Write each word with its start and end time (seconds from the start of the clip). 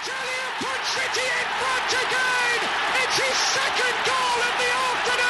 City 0.00 1.20
in 1.20 1.48
front 1.60 1.92
again. 1.92 2.60
It's 3.04 3.16
his 3.20 3.36
second 3.52 3.96
goal 4.08 4.38
of 4.48 4.54
the 4.58 4.70
afternoon 4.72 5.29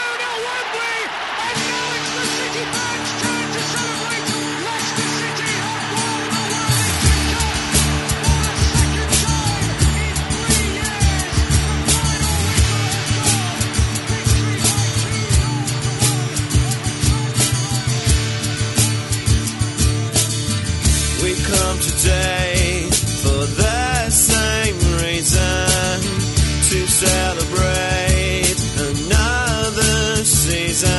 celebrate 27.01 28.61
another 28.77 30.25
season. 30.25 30.91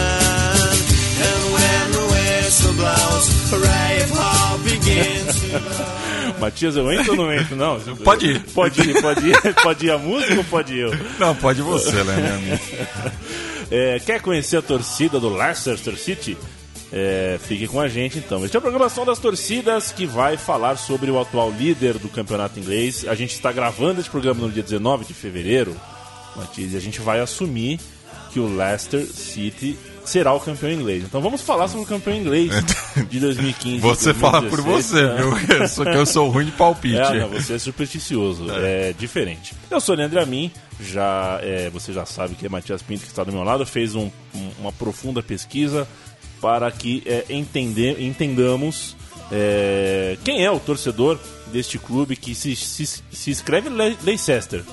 And 1.28 1.42
when 1.54 1.84
the 1.96 2.06
whistle 2.12 2.74
blows, 2.74 3.28
hooray, 3.52 4.02
if 4.02 4.12
hope 4.14 4.64
begins 4.64 5.42
to 5.52 5.60
blow. 5.60 6.02
Matias, 6.42 6.76
eu 6.76 6.92
entro 6.92 7.12
ou 7.12 7.18
não 7.18 7.32
entro? 7.32 7.56
Não. 7.56 7.80
Pode 8.04 8.26
ir. 8.26 8.40
Pode 8.54 8.82
ir, 8.82 9.00
pode 9.00 9.28
ir. 9.30 9.38
Pode 9.62 9.86
ir 9.86 9.92
a 9.92 9.98
música 10.00 10.38
ou 10.38 10.44
pode 10.44 10.74
ir 10.74 10.80
eu? 10.80 10.92
Não, 11.20 11.36
pode 11.36 11.62
você, 11.62 12.04
né, 12.04 12.16
meu 12.16 12.36
amigo? 12.36 12.60
É, 13.74 14.00
quer 14.00 14.20
conhecer 14.20 14.58
a 14.58 14.62
torcida 14.62 15.18
do 15.18 15.30
Leicester 15.30 15.96
City? 15.98 16.38
É, 16.92 17.40
fique 17.42 17.68
com 17.68 17.80
a 17.80 17.88
gente 17.88 18.18
então. 18.18 18.44
Este 18.44 18.58
é 18.58 18.60
a 18.60 18.62
programação 18.62 19.06
das 19.06 19.18
torcidas 19.18 19.94
que 19.94 20.06
vai 20.06 20.36
falar 20.36 20.76
sobre 20.76 21.10
o 21.10 21.18
atual 21.18 21.50
líder 21.50 21.98
do 21.98 22.10
campeonato 22.10 22.60
inglês. 22.60 23.06
A 23.08 23.16
gente 23.16 23.34
está 23.34 23.50
gravando 23.50 24.02
esse 24.02 24.10
programa 24.10 24.42
no 24.42 24.52
dia 24.52 24.62
19 24.62 25.06
de 25.06 25.14
fevereiro, 25.14 25.74
Matias, 26.36 26.74
e 26.74 26.78
a 26.78 26.80
gente 26.82 27.00
vai 27.02 27.20
assumir 27.20 27.80
que 28.32 28.40
o 28.40 28.48
Leicester 28.56 29.06
City 29.06 29.78
será 30.06 30.34
o 30.34 30.40
campeão 30.40 30.72
inglês. 30.72 31.04
Então 31.04 31.22
vamos 31.22 31.42
falar 31.42 31.68
sobre 31.68 31.84
o 31.84 31.88
campeão 31.88 32.16
inglês 32.16 32.52
de 33.10 33.20
2015. 33.20 33.80
Você 33.80 34.14
fala 34.14 34.42
por 34.42 34.62
2016, 34.62 34.86
você, 34.86 35.04
né? 35.04 35.16
viu? 35.58 35.68
Só 35.68 35.84
que 35.84 35.90
eu 35.98 36.06
sou 36.06 36.30
ruim 36.30 36.46
de 36.46 36.52
palpite. 36.54 36.96
É, 36.98 37.20
não, 37.20 37.30
você 37.30 37.54
é 37.56 37.60
supersticioso, 37.60 38.50
é, 38.52 38.94
diferente. 38.98 39.54
Eu 39.70 39.82
sou 39.82 39.94
o 39.94 39.98
Leandro 39.98 40.22
Amin, 40.22 40.50
já, 40.80 41.40
é, 41.44 41.70
você 41.70 41.92
já 41.94 42.06
sabe 42.06 42.36
que 42.36 42.46
é 42.46 42.50
Matias 42.50 42.82
Pinto 42.82 43.02
que 43.02 43.08
está 43.10 43.24
do 43.24 43.32
meu 43.34 43.44
lado, 43.44 43.66
fez 43.66 43.96
um- 43.96 44.10
um- 44.34 44.52
uma 44.62 44.72
profunda 44.72 45.22
pesquisa 45.22 45.86
para 46.40 46.72
que 46.72 47.04
é, 47.06 47.26
entender, 47.30 48.02
entendamos 48.02 48.96
é, 49.32 50.18
quem 50.24 50.44
é 50.44 50.50
o 50.52 50.60
torcedor 50.60 51.20
deste 51.52 51.78
clube 51.78 52.16
que 52.16 52.34
se, 52.34 52.56
se, 52.56 52.86
se 52.86 53.30
escreve 53.32 53.70
Le- 53.70 53.98
Leicester. 54.04 54.64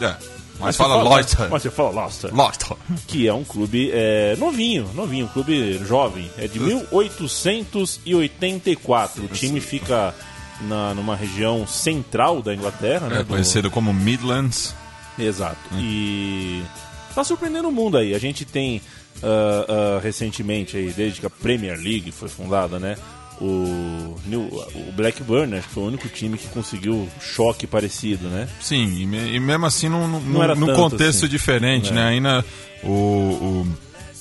É, 0.00 0.14
mas 0.60 0.76
você 0.76 0.82
fala 0.82 1.14
Leicester. 1.14 1.48
Mas 1.50 1.62
você 1.62 1.70
fala 1.70 2.02
Leicester. 2.02 2.34
Leicester. 2.34 2.76
Que 3.06 3.26
é 3.28 3.34
um 3.34 3.44
clube 3.44 3.90
é, 3.92 4.36
novinho, 4.38 4.88
novinho, 4.94 5.26
um 5.26 5.28
clube 5.28 5.78
jovem. 5.86 6.30
É 6.38 6.46
de 6.46 6.58
1884. 6.60 9.24
O 9.24 9.28
time 9.28 9.60
fica 9.60 10.14
na, 10.62 10.94
numa 10.94 11.16
região 11.16 11.66
central 11.66 12.40
da 12.42 12.54
Inglaterra, 12.54 13.08
né? 13.08 13.16
É 13.16 13.18
do- 13.22 13.26
conhecido 13.26 13.70
como 13.70 13.92
Midlands. 13.92 14.74
Exato. 15.18 15.56
E 15.78 16.62
tá 17.14 17.22
surpreendendo 17.22 17.68
o 17.68 17.72
mundo 17.72 17.96
aí. 17.96 18.14
A 18.14 18.18
gente 18.18 18.44
tem 18.44 18.80
ah, 19.22 19.96
ah, 19.96 20.00
recentemente 20.02 20.76
aí, 20.76 20.92
desde 20.92 21.20
que 21.20 21.26
a 21.26 21.30
Premier 21.30 21.76
League 21.78 22.10
foi 22.12 22.28
fundada, 22.28 22.78
né? 22.78 22.96
O, 23.40 24.16
New- 24.26 24.48
o 24.74 24.92
Blackburn, 24.92 25.56
acho 25.56 25.66
que 25.68 25.74
foi 25.74 25.82
o 25.82 25.86
único 25.86 26.08
time 26.08 26.38
que 26.38 26.46
conseguiu 26.48 27.08
choque 27.20 27.66
parecido, 27.66 28.28
né? 28.28 28.48
Sim, 28.60 29.00
e, 29.00 29.06
me- 29.06 29.34
e 29.34 29.40
mesmo 29.40 29.66
assim 29.66 29.88
num, 29.88 30.06
num, 30.06 30.20
Não 30.20 30.42
era 30.42 30.54
num 30.54 30.72
contexto 30.74 31.24
assim. 31.24 31.28
diferente, 31.28 31.90
É. 31.90 31.92
né? 31.92 32.04
Ainda 32.08 32.44
o, 32.84 32.88
o- 32.90 33.66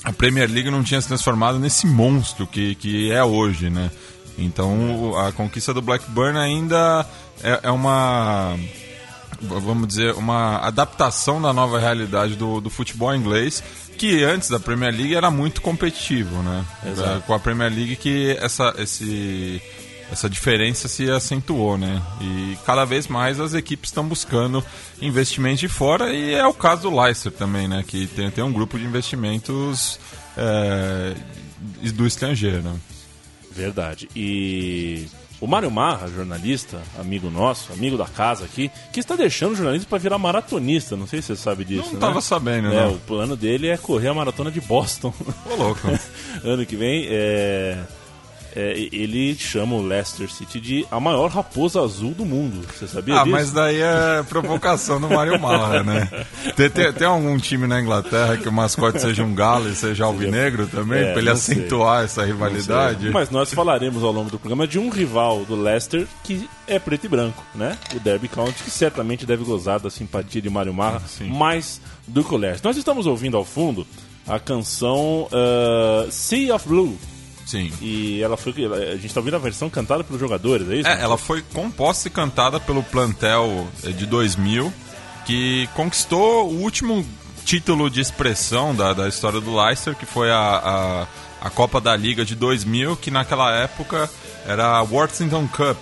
a 0.03 0.11
Premier 0.11 0.49
League 0.49 0.71
não 0.71 0.83
tinha 0.83 0.99
se 0.99 1.07
transformado 1.07 1.59
nesse 1.59 1.85
monstro 1.85 2.47
que, 2.47 2.73
que 2.75 3.11
é 3.11 3.23
hoje, 3.23 3.69
né? 3.69 3.91
Então 4.37 5.15
a 5.17 5.31
conquista 5.31 5.73
do 5.73 5.81
Blackburn 5.81 6.37
ainda 6.39 7.05
é, 7.43 7.59
é 7.63 7.71
uma 7.71 8.57
vamos 9.41 9.87
dizer, 9.87 10.13
uma 10.15 10.57
adaptação 10.59 11.41
da 11.41 11.51
nova 11.51 11.77
realidade 11.77 12.35
do, 12.35 12.61
do 12.61 12.69
futebol 12.69 13.13
inglês, 13.13 13.61
que 13.93 14.23
antes 14.23 14.49
da 14.49 14.59
Premier 14.59 14.93
League 14.93 15.15
era 15.15 15.31
muito 15.31 15.61
competitivo, 15.61 16.41
né? 16.41 16.65
Exato. 16.85 17.17
É, 17.17 17.21
Com 17.21 17.33
a 17.33 17.39
Premier 17.39 17.71
League 17.73 17.95
que 17.95 18.37
essa, 18.39 18.73
esse, 18.77 19.61
essa 20.11 20.29
diferença 20.29 20.87
se 20.87 21.09
acentuou, 21.09 21.77
né? 21.77 22.01
E 22.21 22.57
cada 22.65 22.85
vez 22.85 23.07
mais 23.07 23.39
as 23.39 23.53
equipes 23.53 23.89
estão 23.89 24.05
buscando 24.05 24.63
investimentos 25.01 25.59
de 25.59 25.67
fora, 25.67 26.13
e 26.13 26.33
é 26.33 26.45
o 26.45 26.53
caso 26.53 26.83
do 26.83 27.01
Leicester 27.01 27.31
também, 27.31 27.67
né? 27.67 27.83
Que 27.85 28.07
tem, 28.07 28.29
tem 28.29 28.43
um 28.43 28.51
grupo 28.51 28.77
de 28.77 28.85
investimentos 28.85 29.99
é, 30.37 31.15
do 31.93 32.05
estrangeiro, 32.05 32.61
né? 32.61 32.75
Verdade. 33.51 34.09
E 34.15 35.07
o 35.43 35.47
Mário 35.47 35.69
Marra, 35.69 36.07
jornalista, 36.07 36.81
amigo 36.97 37.29
nosso, 37.29 37.73
amigo 37.73 37.97
da 37.97 38.05
casa 38.05 38.45
aqui, 38.45 38.71
que 38.93 39.01
está 39.01 39.13
deixando 39.17 39.51
o 39.51 39.55
jornalismo 39.57 39.89
para 39.89 39.97
virar 39.97 40.17
maratonista. 40.17 40.95
Não 40.95 41.05
sei 41.05 41.21
se 41.21 41.27
você 41.27 41.35
sabe 41.35 41.65
disso. 41.65 41.87
Não 41.87 41.93
né? 41.95 41.99
tava 41.99 42.21
sabendo, 42.21 42.69
É, 42.71 42.85
não. 42.85 42.93
o 42.93 42.99
plano 42.99 43.35
dele 43.35 43.67
é 43.67 43.75
correr 43.75 44.07
a 44.07 44.13
maratona 44.13 44.49
de 44.49 44.61
Boston. 44.61 45.13
Ô, 45.45 45.55
louco. 45.55 45.81
ano 46.45 46.65
que 46.65 46.77
vem. 46.77 47.07
É, 47.09 47.77
é, 48.55 48.87
ele 48.91 49.35
chama 49.35 49.75
o 49.75 49.81
Leicester 49.85 50.29
City 50.31 50.59
de 50.59 50.85
a 50.91 50.99
maior 50.99 51.29
raposa 51.29 51.81
azul 51.81 52.11
do 52.13 52.25
mundo. 52.25 52.65
Você 52.73 52.87
sabia 52.87 53.15
Ah, 53.15 53.23
disso? 53.23 53.31
mas 53.31 53.51
daí 53.51 53.81
é 53.81 54.23
provocação 54.29 54.99
do 55.01 55.09
Mário 55.09 55.39
Marra, 55.39 55.83
né? 55.83 56.07
Tem, 56.55 56.69
tem- 56.69 56.93
tem 56.93 57.07
algum 57.07 57.37
time 57.37 57.65
na 57.67 57.81
Inglaterra 57.81 58.37
que 58.37 58.47
o 58.47 58.51
mascote 58.51 59.01
seja 59.01 59.23
um 59.23 59.33
galo 59.33 59.67
e 59.69 59.75
seja 59.75 60.05
alvinegro 60.05 60.67
também, 60.67 60.99
É, 61.03 61.11
pra 61.13 61.21
ele 61.21 61.29
não 61.29 61.37
sei. 61.37 61.55
acentuar 61.57 62.03
essa 62.03 62.23
rivalidade? 62.23 63.09
Mas 63.09 63.29
nós 63.29 63.53
falaremos 63.53 64.03
ao 64.03 64.11
longo 64.11 64.29
do 64.29 64.37
programa 64.37 64.67
de 64.67 64.77
um 64.77 64.89
rival 64.89 65.43
do 65.45 65.55
Leicester 65.55 66.05
que 66.23 66.47
é 66.67 66.77
preto 66.77 67.05
e 67.05 67.09
branco, 67.09 67.43
né? 67.55 67.77
O 67.95 67.99
Derby 67.99 68.27
County, 68.27 68.63
que 68.63 68.69
certamente 68.71 69.25
deve 69.25 69.43
gozar 69.43 69.79
da 69.79 69.89
simpatia 69.89 70.41
de 70.41 70.49
Mário 70.49 70.73
Marra 70.73 71.01
mais 71.27 71.81
do 72.07 72.23
que 72.23 72.33
o 72.33 72.37
Leicester. 72.37 72.67
Nós 72.67 72.77
estamos 72.77 73.07
ouvindo 73.07 73.35
ao 73.37 73.43
fundo 73.45 73.85
a 74.27 74.37
canção 74.39 75.27
ah, 75.31 76.07
Sea 76.11 76.53
of 76.55 76.67
Blue. 76.67 76.97
Sim. 77.45 77.71
E 77.81 78.21
ela 78.21 78.37
foi. 78.37 78.53
A 78.65 78.91
gente 78.95 79.07
está 79.07 79.19
ouvindo 79.19 79.35
a 79.35 79.39
versão 79.39 79.69
cantada 79.69 80.03
pelos 80.03 80.19
jogadores, 80.19 80.69
é 80.69 80.75
isso? 80.75 80.87
É, 80.89 81.01
ela 81.01 81.17
foi 81.17 81.41
composta 81.53 82.07
e 82.07 82.11
cantada 82.11 82.59
pelo 82.59 82.81
plantel 82.83 83.67
eh, 83.83 83.89
de 83.91 84.05
2000, 84.05 84.71
que 85.25 85.67
conquistou 85.75 86.49
o 86.49 86.61
último 86.61 87.05
título 87.45 87.89
de 87.89 87.99
expressão 88.01 88.73
da, 88.73 88.93
da 88.93 89.07
história 89.07 89.41
do 89.41 89.55
Leicester, 89.55 89.95
que 89.95 90.05
foi 90.05 90.31
a, 90.31 91.07
a, 91.41 91.47
a 91.47 91.49
Copa 91.49 91.81
da 91.81 91.95
Liga 91.95 92.23
de 92.23 92.35
2000, 92.35 92.95
que 92.97 93.11
naquela 93.11 93.51
época 93.53 94.09
era 94.47 94.65
a 94.77 94.81
Worthington 94.81 95.47
Cup, 95.49 95.77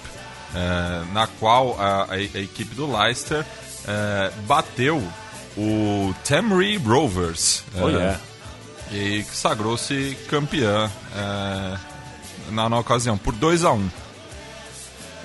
eh, 0.56 1.04
na 1.14 1.28
qual 1.28 1.80
a, 1.80 2.04
a- 2.06 2.14
a 2.16 2.20
equipe 2.22 2.74
do 2.76 2.92
Leicester 2.92 3.46
eh, 3.88 4.32
bateu 4.48 5.02
o 5.58 6.14
Tamry 6.28 6.78
Rovers. 6.78 7.64
Oh, 7.80 7.90
eh, 7.90 7.94
yeah. 7.94 8.20
E 8.92 9.24
sagrou-se 9.24 10.18
campeã 10.28 10.92
eh, 11.16 11.78
na, 12.52 12.70
na 12.70 12.80
ocasião, 12.80 13.18
por 13.18 13.34
2 13.34 13.64
a 13.64 13.72
1 13.72 13.90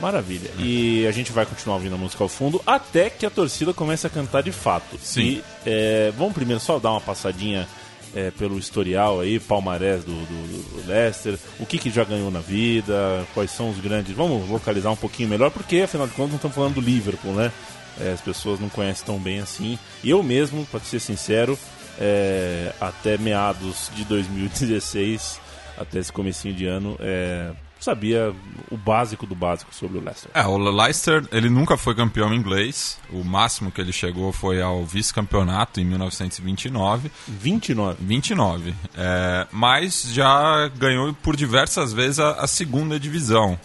Maravilha. 0.00 0.50
E 0.58 1.06
a 1.06 1.12
gente 1.12 1.32
vai 1.32 1.46
continuar 1.46 1.76
ouvindo 1.76 1.94
a 1.94 1.98
música 1.98 2.22
ao 2.22 2.28
fundo 2.28 2.60
até 2.66 3.08
que 3.08 3.24
a 3.24 3.30
torcida 3.30 3.72
comece 3.72 4.06
a 4.06 4.10
cantar 4.10 4.42
de 4.42 4.52
fato. 4.52 4.98
Sim. 5.00 5.22
E 5.22 5.44
é, 5.64 6.12
vamos 6.16 6.34
primeiro 6.34 6.60
só 6.60 6.78
dar 6.78 6.90
uma 6.90 7.00
passadinha 7.00 7.66
é, 8.14 8.30
pelo 8.30 8.58
historial 8.58 9.20
aí, 9.20 9.40
palmarés 9.40 10.04
do, 10.04 10.12
do, 10.12 10.82
do 10.82 10.88
Leicester, 10.88 11.38
o 11.58 11.66
que, 11.66 11.78
que 11.78 11.90
já 11.90 12.04
ganhou 12.04 12.30
na 12.30 12.40
vida, 12.40 13.26
quais 13.32 13.50
são 13.50 13.70
os 13.70 13.78
grandes. 13.78 14.14
Vamos 14.14 14.48
localizar 14.48 14.90
um 14.90 14.96
pouquinho 14.96 15.28
melhor, 15.28 15.50
porque 15.50 15.80
afinal 15.80 16.06
de 16.06 16.12
contas 16.12 16.30
não 16.30 16.36
estamos 16.36 16.54
falando 16.54 16.74
do 16.74 16.80
Liverpool, 16.80 17.32
né? 17.32 17.50
É, 17.98 18.12
as 18.12 18.20
pessoas 18.20 18.60
não 18.60 18.68
conhecem 18.68 19.06
tão 19.06 19.18
bem 19.18 19.40
assim. 19.40 19.78
E 20.04 20.10
eu 20.10 20.22
mesmo, 20.22 20.66
para 20.66 20.80
ser 20.80 21.00
sincero, 21.00 21.58
é, 21.98 22.72
até 22.80 23.16
meados 23.18 23.90
de 23.94 24.04
2016, 24.04 25.40
até 25.78 25.98
esse 25.98 26.12
comecinho 26.12 26.54
de 26.54 26.66
ano, 26.66 26.96
é, 27.00 27.52
sabia 27.80 28.34
o 28.70 28.76
básico 28.76 29.26
do 29.26 29.34
básico 29.34 29.74
sobre 29.74 29.98
o 29.98 30.00
Leicester. 30.00 30.30
É, 30.34 30.44
o 30.46 30.56
Leicester, 30.56 31.24
ele 31.30 31.48
nunca 31.48 31.76
foi 31.76 31.94
campeão 31.94 32.34
inglês. 32.34 32.98
O 33.10 33.22
máximo 33.22 33.70
que 33.70 33.80
ele 33.80 33.92
chegou 33.92 34.32
foi 34.32 34.60
ao 34.60 34.84
vice-campeonato 34.84 35.80
em 35.80 35.84
1929. 35.84 37.10
29. 37.28 37.96
29. 38.00 38.74
É, 38.96 39.46
mas 39.52 40.08
já 40.12 40.68
ganhou 40.76 41.14
por 41.14 41.36
diversas 41.36 41.92
vezes 41.92 42.18
a, 42.18 42.32
a 42.32 42.46
segunda 42.46 42.98
divisão. 42.98 43.58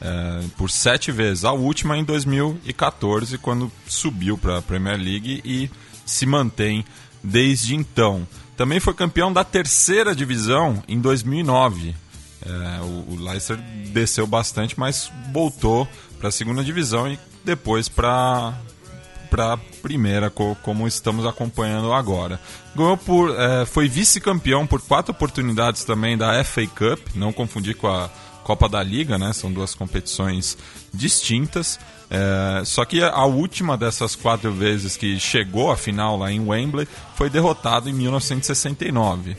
É, 0.00 0.44
por 0.56 0.70
sete 0.70 1.10
vezes. 1.10 1.44
A 1.44 1.52
última 1.52 1.96
em 1.96 2.04
2014, 2.04 3.38
quando 3.38 3.72
subiu 3.86 4.36
para 4.36 4.58
a 4.58 4.62
Premier 4.62 4.98
League 4.98 5.40
e 5.42 5.70
se 6.04 6.26
mantém 6.26 6.84
desde 7.22 7.74
então. 7.74 8.26
Também 8.56 8.80
foi 8.80 8.94
campeão 8.94 9.32
da 9.32 9.44
terceira 9.44 10.14
divisão 10.14 10.82
em 10.88 11.00
2009. 11.00 11.94
É, 12.44 12.80
o, 12.80 13.12
o 13.12 13.16
Leicester 13.20 13.58
desceu 13.92 14.26
bastante, 14.26 14.78
mas 14.78 15.10
voltou 15.32 15.86
para 16.18 16.28
a 16.28 16.32
segunda 16.32 16.62
divisão 16.62 17.10
e 17.10 17.18
depois 17.44 17.88
para 17.88 18.54
para 19.26 19.56
primeira, 19.82 20.30
co 20.30 20.56
como 20.62 20.86
estamos 20.86 21.26
acompanhando 21.26 21.92
agora. 21.92 22.40
Ganhou 22.74 22.96
por, 22.96 23.34
é, 23.38 23.66
foi 23.66 23.88
vice-campeão 23.88 24.66
por 24.66 24.80
quatro 24.80 25.12
oportunidades 25.12 25.84
também 25.84 26.16
da 26.16 26.42
FA 26.44 26.66
Cup, 26.66 27.08
não 27.14 27.32
confundir 27.32 27.76
com 27.76 27.88
a 27.88 28.08
Copa 28.46 28.68
da 28.68 28.80
Liga, 28.80 29.18
né? 29.18 29.32
São 29.32 29.52
duas 29.52 29.74
competições 29.74 30.56
distintas. 30.94 31.80
É, 32.08 32.62
só 32.64 32.84
que 32.84 33.02
a 33.02 33.24
última 33.24 33.76
dessas 33.76 34.14
quatro 34.14 34.52
vezes 34.52 34.96
que 34.96 35.18
chegou 35.18 35.72
à 35.72 35.76
final 35.76 36.16
lá 36.16 36.30
em 36.30 36.38
Wembley 36.38 36.86
foi 37.16 37.28
derrotado 37.28 37.90
em 37.90 37.92
1969. 37.92 39.36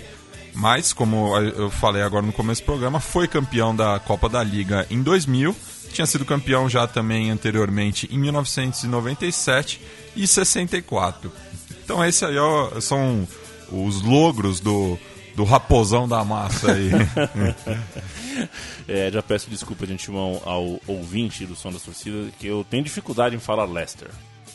Mas, 0.53 0.91
como 0.91 1.37
eu 1.37 1.69
falei 1.71 2.01
agora 2.01 2.25
no 2.25 2.33
começo 2.33 2.61
do 2.61 2.65
programa, 2.65 2.99
foi 2.99 3.29
campeão 3.29 3.73
da 3.73 3.97
Copa 3.97 4.27
da 4.27 4.43
Liga 4.43 4.85
em 4.89 5.01
2000, 5.01 5.55
tinha 5.93 6.05
sido 6.05 6.25
campeão 6.25 6.67
já 6.67 6.85
também 6.85 7.31
anteriormente 7.31 8.09
em 8.11 8.17
1997 8.17 9.79
e 10.17 10.27
64. 10.27 11.31
Então, 11.81 12.03
esses 12.03 12.23
aí 12.23 12.35
são 12.81 13.25
os 13.71 14.01
logros 14.01 14.59
do, 14.59 14.99
do 15.37 15.43
raposão 15.43 16.07
da 16.07 16.23
massa 16.23 16.71
aí. 16.71 16.89
é, 18.89 19.11
já 19.11 19.21
peço 19.21 19.47
desculpa 19.51 19.85
de 19.85 19.93
antemão 19.93 20.41
ao 20.43 20.81
ouvinte 20.87 21.45
do 21.45 21.55
Som 21.55 21.71
da 21.71 21.77
Torcida, 21.77 22.31
que 22.39 22.47
eu 22.47 22.65
tenho 22.67 22.83
dificuldade 22.83 23.35
em 23.35 23.39
falar 23.39 23.65
Leicester. 23.65 24.09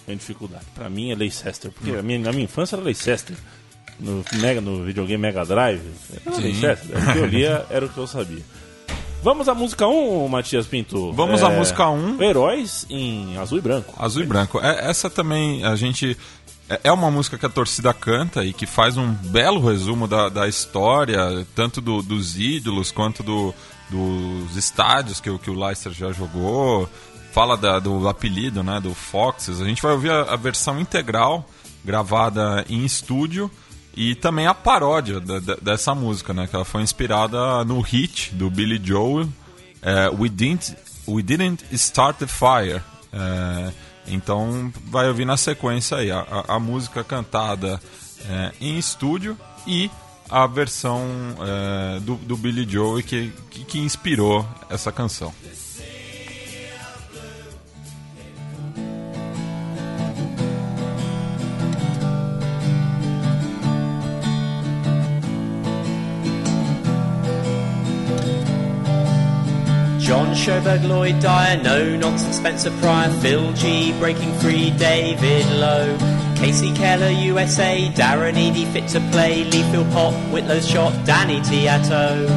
Tenho 0.04 0.18
dificuldade. 0.18 0.64
Pra 0.74 0.90
mim 0.90 1.12
é 1.12 1.14
Leicester, 1.14 1.70
porque 1.70 1.92
a 1.92 2.02
minha, 2.02 2.18
na 2.18 2.32
minha 2.32 2.46
infância 2.46 2.74
era 2.74 2.84
Leicester. 2.84 3.36
No, 4.00 4.24
mega, 4.32 4.60
no 4.60 4.82
videogame 4.82 5.22
Mega 5.22 5.44
Drive, 5.44 5.82
era 6.26 6.36
Leicester. 6.36 6.98
O 6.98 7.12
que 7.12 7.18
eu 7.18 7.26
lia 7.26 7.64
era 7.70 7.86
o 7.86 7.88
que 7.88 7.98
eu 7.98 8.06
sabia. 8.08 8.42
Vamos 9.22 9.48
à 9.48 9.54
música 9.54 9.86
1, 9.86 10.26
Matias 10.26 10.66
Pinto. 10.66 11.12
Vamos 11.12 11.42
é, 11.42 11.44
à 11.44 11.48
música 11.48 11.88
1. 11.88 12.20
Heróis 12.20 12.84
em 12.90 13.38
azul 13.38 13.58
e 13.58 13.60
branco. 13.60 13.94
Azul 13.96 14.24
e 14.24 14.26
branco. 14.26 14.58
É, 14.60 14.90
essa 14.90 15.08
também 15.08 15.64
a 15.64 15.76
gente 15.76 16.18
é, 16.72 16.80
é 16.84 16.92
uma 16.92 17.10
música 17.10 17.36
que 17.36 17.44
a 17.44 17.50
torcida 17.50 17.92
canta 17.92 18.44
e 18.44 18.52
que 18.52 18.66
faz 18.66 18.96
um 18.96 19.12
belo 19.12 19.68
resumo 19.68 20.08
da, 20.08 20.28
da 20.28 20.48
história, 20.48 21.46
tanto 21.54 21.80
do, 21.80 22.02
dos 22.02 22.38
ídolos 22.38 22.90
quanto 22.90 23.22
do, 23.22 23.54
dos 23.90 24.56
estádios 24.56 25.20
que, 25.20 25.36
que 25.38 25.50
o 25.50 25.58
Leicester 25.58 25.92
já 25.92 26.12
jogou. 26.12 26.88
Fala 27.32 27.56
da, 27.56 27.78
do 27.78 28.08
apelido, 28.08 28.62
né, 28.62 28.80
do 28.80 28.94
Foxes. 28.94 29.60
A 29.60 29.64
gente 29.64 29.82
vai 29.82 29.92
ouvir 29.92 30.10
a, 30.10 30.22
a 30.22 30.36
versão 30.36 30.80
integral, 30.80 31.48
gravada 31.84 32.64
em 32.68 32.84
estúdio, 32.84 33.50
e 33.94 34.14
também 34.14 34.46
a 34.46 34.54
paródia 34.54 35.20
da, 35.20 35.38
da, 35.38 35.56
dessa 35.56 35.94
música, 35.94 36.32
né, 36.32 36.46
que 36.46 36.54
ela 36.54 36.64
foi 36.64 36.82
inspirada 36.82 37.64
no 37.64 37.80
hit 37.80 38.34
do 38.34 38.50
Billy 38.50 38.80
Joel, 38.82 39.28
é, 39.82 40.08
We, 40.08 40.28
didn't, 40.28 40.76
We 41.08 41.22
Didn't 41.22 41.64
Start 41.72 42.18
the 42.18 42.26
Fire. 42.26 42.82
É, 43.12 43.72
então 44.06 44.72
vai 44.86 45.08
ouvir 45.08 45.24
na 45.24 45.36
sequência 45.36 45.98
aí 45.98 46.10
a, 46.10 46.20
a, 46.20 46.56
a 46.56 46.60
música 46.60 47.04
cantada 47.04 47.80
é, 48.28 48.52
em 48.60 48.78
estúdio 48.78 49.36
e 49.66 49.90
a 50.30 50.46
versão 50.46 51.04
é, 51.40 52.00
do, 52.00 52.16
do 52.16 52.36
Billy 52.36 52.66
Joe 52.68 53.02
que, 53.02 53.32
que, 53.50 53.64
que 53.64 53.78
inspirou 53.78 54.46
essa 54.70 54.90
canção. 54.90 55.32
Sherberg, 70.62 70.88
Lloyd 70.88 71.20
Dyer, 71.20 71.60
no 71.62 71.96
nonsense 71.96 72.36
Spencer 72.36 72.70
Pryor, 72.80 73.10
Phil 73.20 73.52
G, 73.54 73.92
breaking 73.98 74.32
free, 74.38 74.70
David 74.70 75.46
Lowe, 75.46 75.96
Casey 76.36 76.72
Keller, 76.74 77.08
USA, 77.08 77.88
Darren 77.94 78.36
Eady, 78.36 78.64
fit 78.66 78.88
to 78.88 79.00
play, 79.10 79.44
Lee 79.44 79.62
Pop, 79.92 80.14
Whitlow's 80.32 80.68
shot, 80.68 80.92
Danny 81.04 81.40
Tiato. 81.40 82.28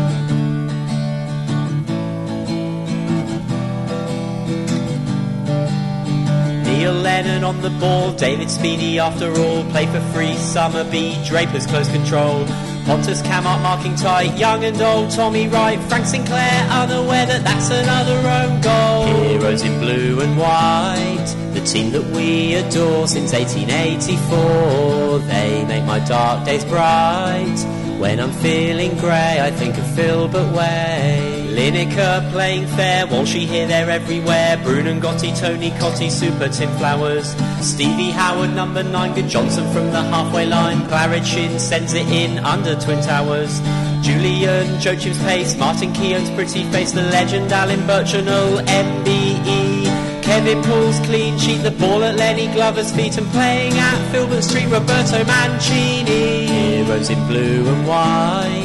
Neil 6.66 6.94
Lennon 6.94 7.44
on 7.44 7.62
the 7.62 7.70
ball, 7.80 8.12
David 8.14 8.50
Speedy 8.50 8.98
after 9.00 9.30
all, 9.40 9.64
play 9.66 9.86
for 9.86 10.02
free, 10.14 10.36
Summer 10.36 10.84
B, 10.90 11.16
Draper's 11.26 11.68
close 11.68 11.90
control. 11.92 12.46
Pontus 12.86 13.22
Camart 13.24 13.62
marking 13.64 13.96
tight, 13.96 14.38
young 14.38 14.64
and 14.64 14.80
old, 14.80 15.10
Tommy 15.10 15.48
Wright, 15.48 15.82
Frank 15.90 16.06
Sinclair, 16.06 16.68
unaware 16.70 17.26
that 17.26 17.44
that's 17.44 17.72
another 17.72 18.16
own 18.38 18.62
goal. 18.62 19.08
Heroes 19.28 19.64
in 19.64 19.80
blue 19.80 20.22
and 20.22 20.38
white, 20.38 21.36
the 21.54 21.62
team 21.62 21.92
that 21.94 22.04
we 22.16 22.54
adore 22.54 23.08
since 23.08 23.34
1884. 23.34 25.18
They 25.28 25.66
make 25.66 25.84
my 25.86 25.98
dark 26.00 26.46
days 26.46 26.64
bright. 26.64 27.58
When 27.98 28.20
I'm 28.20 28.32
feeling 28.34 28.96
grey, 28.98 29.40
I 29.42 29.50
think 29.50 29.80
of 29.80 29.84
Philbert 29.86 30.54
Way. 30.56 31.25
Lineker 31.56 32.30
playing 32.32 32.68
fair, 32.68 33.08
Walshy 33.08 33.46
here, 33.48 33.66
there, 33.66 33.90
everywhere. 33.90 34.58
Bruno 34.58 35.00
Gotti, 35.00 35.32
Tony 35.40 35.72
Cotti, 35.72 36.12
Super 36.12 36.50
Tim 36.50 36.70
Flowers. 36.78 37.34
Stevie 37.62 38.12
Howard, 38.12 38.54
number 38.54 38.84
nine, 38.84 39.14
good 39.16 39.30
Johnson 39.30 39.64
from 39.72 39.92
the 39.92 40.02
halfway 40.04 40.46
line. 40.46 40.80
Claridge 40.90 41.58
sends 41.60 41.94
it 41.94 42.08
in 42.08 42.40
under 42.40 42.76
Twin 42.76 43.02
Towers. 43.02 43.62
Julian, 44.02 44.68
Joachim's 44.82 45.18
pace, 45.24 45.58
Martin 45.58 45.94
Keown's 45.94 46.30
pretty 46.32 46.66
face, 46.72 46.92
the 46.92 47.04
legend 47.04 47.50
Alan 47.54 47.80
Birchinall, 47.88 48.60
MBE. 48.66 50.24
Kevin 50.24 50.62
pulls 50.62 51.00
clean 51.08 51.38
sheet, 51.40 51.64
the 51.64 51.72
ball 51.72 52.04
at 52.04 52.18
Lenny 52.18 52.48
Glover's 52.54 52.92
feet, 52.92 53.18
and 53.18 53.28
playing 53.28 53.74
at 53.74 54.12
Filbert 54.12 54.44
Street, 54.44 54.66
Roberto 54.66 55.24
Mancini. 55.24 56.48
Heroes 56.48 57.10
in 57.10 57.28
blue 57.28 57.66
and 57.66 57.88
white. 57.88 58.65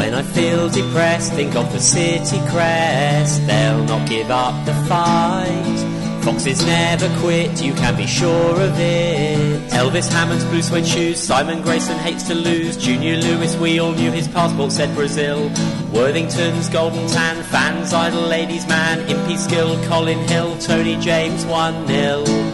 When 0.00 0.14
I 0.14 0.22
feel 0.22 0.70
depressed, 0.70 1.34
think 1.34 1.54
of 1.54 1.70
the 1.74 1.78
city 1.78 2.38
crest. 2.48 3.46
They'll 3.46 3.84
not 3.84 4.08
give 4.08 4.30
up 4.30 4.64
the 4.64 4.72
fight. 4.88 6.22
Foxes 6.24 6.64
never 6.64 7.06
quit, 7.20 7.62
you 7.62 7.74
can 7.74 7.94
be 7.98 8.06
sure 8.06 8.58
of 8.62 8.80
it. 8.80 9.60
Elvis 9.72 10.10
Hammond's 10.10 10.46
blue 10.46 10.62
suede 10.62 10.86
shoes, 10.86 11.20
Simon 11.20 11.60
Grayson 11.60 11.98
hates 11.98 12.22
to 12.28 12.34
lose. 12.34 12.78
Junior 12.78 13.18
Lewis, 13.18 13.58
we 13.58 13.78
all 13.78 13.92
knew 13.92 14.10
his 14.10 14.26
passport 14.26 14.72
said 14.72 14.94
Brazil. 14.94 15.50
Worthington's 15.92 16.70
golden 16.70 17.06
tan, 17.08 17.42
fans 17.44 17.92
idle 17.92 18.22
ladies 18.22 18.66
man, 18.68 19.06
Impy 19.06 19.36
skill, 19.36 19.76
Colin 19.84 20.26
Hill, 20.28 20.56
Tony 20.60 20.96
James 20.96 21.44
1 21.44 21.86
0. 21.86 22.49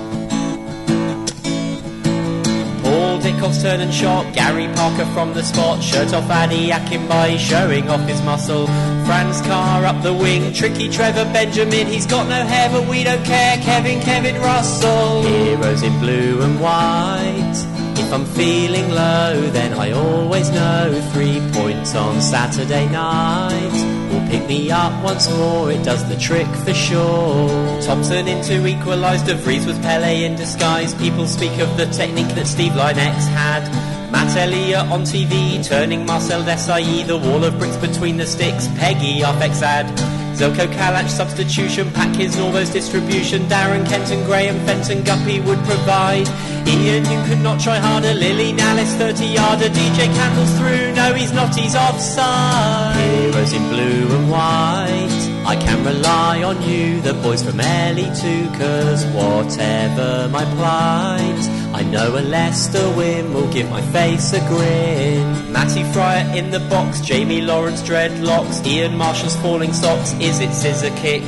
Paul 3.38 3.50
Dickoff's 3.50 3.62
turn 3.62 3.80
and 3.80 3.92
shot, 3.92 4.34
Gary 4.34 4.66
Parker 4.74 5.06
from 5.06 5.34
the 5.34 5.42
spot, 5.42 5.82
shirt 5.82 6.12
off 6.12 6.30
Addy 6.30 6.68
Akinbai 6.68 7.38
showing 7.38 7.88
off 7.88 8.06
his 8.08 8.22
muscle. 8.22 8.66
Franz 9.06 9.40
Carr 9.42 9.84
up 9.84 10.02
the 10.02 10.12
wing, 10.12 10.52
tricky 10.52 10.88
Trevor 10.88 11.24
Benjamin, 11.32 11.86
he's 11.86 12.06
got 12.06 12.28
no 12.28 12.44
hair 12.44 12.70
but 12.70 12.88
we 12.88 13.04
don't 13.04 13.24
care, 13.24 13.56
Kevin, 13.58 14.00
Kevin 14.00 14.36
Russell. 14.36 15.22
Heroes 15.22 15.82
in 15.82 15.98
blue 16.00 16.42
and 16.42 16.60
white. 16.60 17.66
If 17.98 18.12
I'm 18.12 18.24
feeling 18.24 18.90
low, 18.90 19.48
then 19.50 19.74
I 19.74 19.92
always 19.92 20.50
know 20.50 21.00
three 21.12 21.40
points 21.52 21.94
on 21.94 22.20
Saturday 22.20 22.88
night 22.88 23.95
pick 24.28 24.46
me 24.46 24.70
up 24.70 24.92
once 25.02 25.30
more. 25.30 25.70
It 25.70 25.84
does 25.84 26.08
the 26.08 26.16
trick 26.16 26.46
for 26.64 26.74
sure. 26.74 27.48
Thompson 27.82 28.28
into 28.28 28.66
equalised. 28.66 29.26
De 29.26 29.34
Vries 29.34 29.66
was 29.66 29.78
Pele 29.78 30.24
in 30.24 30.36
disguise. 30.36 30.94
People 30.94 31.26
speak 31.26 31.58
of 31.60 31.76
the 31.76 31.86
technique 31.86 32.28
that 32.34 32.46
Steve 32.46 32.72
Linex 32.72 33.26
had. 33.28 33.62
Matt 34.10 34.36
Elliott 34.36 34.86
on 34.90 35.02
TV, 35.02 35.64
turning 35.64 36.06
Marcel 36.06 36.42
Desailly, 36.42 37.06
the 37.06 37.16
wall 37.16 37.44
of 37.44 37.58
bricks 37.58 37.76
between 37.76 38.16
the 38.16 38.26
sticks. 38.26 38.68
Peggy 38.78 39.22
off 39.22 39.40
Exad. 39.42 40.15
Zelko 40.36 40.66
Kalach 40.66 41.08
substitution, 41.08 41.90
Packins 41.92 42.36
Norvo's 42.36 42.68
distribution, 42.68 43.42
Darren 43.44 43.86
Kenton, 43.88 44.22
Graham 44.24 44.58
Fenton, 44.66 45.02
Guppy 45.02 45.40
would 45.40 45.58
provide. 45.64 46.28
Ian, 46.68 47.04
you 47.06 47.18
could 47.26 47.42
not 47.42 47.58
try 47.58 47.78
harder. 47.78 48.12
Lily 48.12 48.52
Nallis, 48.52 48.92
30 48.98 49.24
yarder. 49.24 49.68
DJ 49.70 50.12
Candles 50.14 50.52
through. 50.58 50.92
No, 50.94 51.14
he's 51.14 51.32
not, 51.32 51.56
he's 51.56 51.74
offside. 51.74 52.96
Heroes 52.96 53.52
in 53.54 53.62
blue 53.68 54.14
and 54.14 54.30
white. 54.30 55.26
I 55.46 55.54
can 55.54 55.84
rely 55.84 56.42
on 56.42 56.60
you, 56.68 57.00
the 57.00 57.14
boys 57.14 57.40
from 57.40 57.60
Ellie 57.60 58.10
too, 58.20 58.50
cause 58.58 59.06
whatever 59.14 60.28
my 60.28 60.44
plight, 60.56 61.44
I 61.74 61.82
know 61.82 62.16
a 62.16 62.20
Leicester 62.20 62.88
win 62.96 63.32
will 63.34 63.50
give 63.52 63.68
my 63.70 63.82
face 63.92 64.32
a 64.32 64.40
grin. 64.48 65.52
Matty 65.52 65.84
Fryer 65.92 66.36
in 66.36 66.50
the 66.50 66.60
box, 66.60 67.00
Jamie 67.00 67.40
Lawrence 67.42 67.82
dreadlocks, 67.82 68.64
Ian 68.66 68.96
Marshall's 68.96 69.36
falling 69.36 69.72
socks, 69.72 70.12
is 70.14 70.40
it 70.40 70.52
scissor 70.52 70.94
kick? 70.96 71.22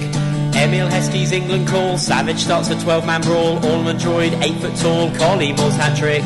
Emil 0.55 0.89
Heskey's 0.89 1.33
England 1.33 1.69
call, 1.69 1.99
Savage 1.99 2.41
starts 2.41 2.71
a 2.71 2.81
12 2.81 3.07
man 3.07 3.21
brawl, 3.23 3.65
Allman 3.65 3.97
Droid, 3.97 4.41
8 4.43 4.61
foot 4.61 4.77
tall, 4.77 5.15
Collie 5.17 5.53
Moore's 5.53 5.77
hat 5.77 5.97
trick. 5.97 6.25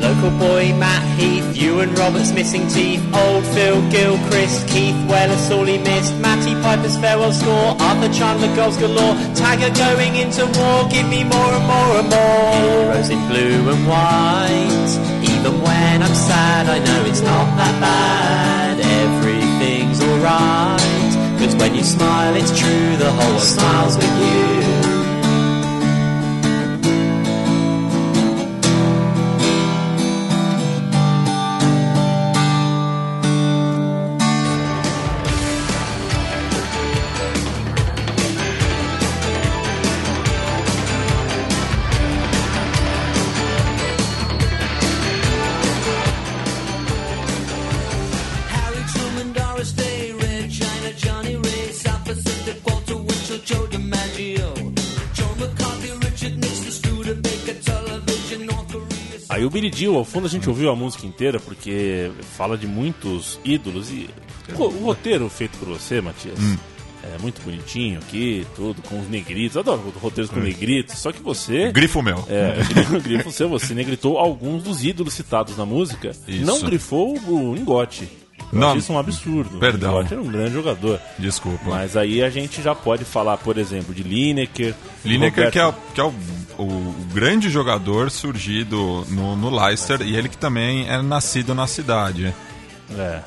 Local 0.00 0.30
boy 0.38 0.72
Matt 0.74 1.04
Heath, 1.18 1.56
Ewan 1.56 1.94
Roberts 1.94 2.32
missing 2.32 2.66
teeth, 2.68 3.02
Old 3.14 3.44
Phil 3.54 3.80
Gilchrist, 3.90 4.66
Keith 4.68 4.96
all 5.52 5.64
he 5.64 5.78
missed, 5.78 6.16
Matty 6.18 6.54
Piper's 6.62 6.96
farewell 6.96 7.32
score, 7.32 7.76
Arthur 7.78 8.12
Chandler 8.12 8.54
goals 8.56 8.76
galore, 8.76 9.14
Tagger 9.34 9.74
going 9.76 10.16
into 10.16 10.46
war, 10.58 10.88
give 10.88 11.08
me 11.08 11.24
more 11.24 11.52
and 11.58 11.66
more 11.66 11.92
and 12.00 12.08
more. 12.08 12.52
heroes 12.54 13.10
in 13.10 13.20
blue 13.28 13.70
and 13.72 13.86
white. 13.86 14.92
Even 15.22 15.60
when 15.60 16.02
I'm 16.02 16.14
sad, 16.14 16.68
I 16.68 16.78
know 16.78 17.04
it's 17.06 17.20
not 17.20 17.46
that 17.58 17.76
bad. 17.80 18.80
Everything's 18.80 20.00
alright. 20.02 21.12
Cause 21.38 21.54
when 21.56 21.74
you 21.74 21.82
smile, 21.82 22.34
it's 22.36 22.58
true, 22.58 22.96
the 22.96 23.10
whole 23.10 23.30
world 23.32 23.42
smiles 23.42 23.96
with 23.96 24.14
you. 24.20 24.79
Aí 59.40 59.46
o 59.46 59.74
Joel, 59.76 59.96
ao 59.96 60.04
fundo 60.04 60.26
a 60.26 60.30
gente 60.30 60.48
ouviu 60.48 60.70
a 60.70 60.76
música 60.76 61.06
inteira 61.06 61.40
porque 61.40 62.10
fala 62.36 62.58
de 62.58 62.66
muitos 62.66 63.40
ídolos 63.44 63.90
e 63.90 64.08
o, 64.54 64.62
o 64.64 64.84
roteiro 64.84 65.28
feito 65.30 65.56
por 65.58 65.68
você, 65.68 66.00
Matias, 66.00 66.38
é 67.02 67.18
muito 67.22 67.40
bonitinho 67.40 67.98
aqui, 68.00 68.46
tudo 68.54 68.82
com 68.82 69.00
os 69.00 69.08
negritos. 69.08 69.56
Adoro 69.56 69.92
roteiros 70.00 70.30
com 70.30 70.38
negritos, 70.40 70.98
só 70.98 71.10
que 71.10 71.22
você 71.22 71.72
Grifo 71.72 72.02
meu. 72.02 72.22
É, 72.28 72.56
grifo 73.00 73.30
seu, 73.30 73.48
você 73.48 73.72
negritou 73.74 74.18
alguns 74.18 74.62
dos 74.62 74.84
ídolos 74.84 75.14
citados 75.14 75.56
na 75.56 75.64
música. 75.64 76.10
Isso. 76.28 76.44
Não 76.44 76.60
grifou 76.60 77.16
o 77.26 77.56
Ingote. 77.56 78.06
Eu 78.52 78.58
Não. 78.58 78.76
isso 78.76 78.92
um 78.92 78.98
absurdo. 78.98 79.58
Perdão. 79.58 79.90
O 79.94 79.98
Ingote 80.00 80.12
era 80.12 80.22
um 80.22 80.26
grande 80.26 80.52
jogador. 80.52 81.00
Desculpa. 81.18 81.70
Mas 81.70 81.96
aí 81.96 82.22
a 82.22 82.28
gente 82.28 82.60
já 82.60 82.74
pode 82.74 83.04
falar, 83.04 83.38
por 83.38 83.56
exemplo, 83.56 83.94
de 83.94 84.02
Lineker. 84.02 84.74
Lineker, 85.04 85.44
Roberto- 85.46 85.52
que 85.52 85.58
é, 85.58 85.74
que 85.94 86.00
é 86.00 86.04
o, 86.04 86.12
o- 86.62 86.94
grande 87.12 87.48
jogador 87.50 88.10
surgido 88.10 89.04
no, 89.08 89.36
no 89.36 89.50
Leicester 89.50 90.02
e 90.02 90.14
ele 90.16 90.28
que 90.28 90.36
também 90.36 90.88
é 90.88 91.00
nascido 91.02 91.54
na 91.54 91.66
cidade. 91.66 92.34
É. 92.96 93.22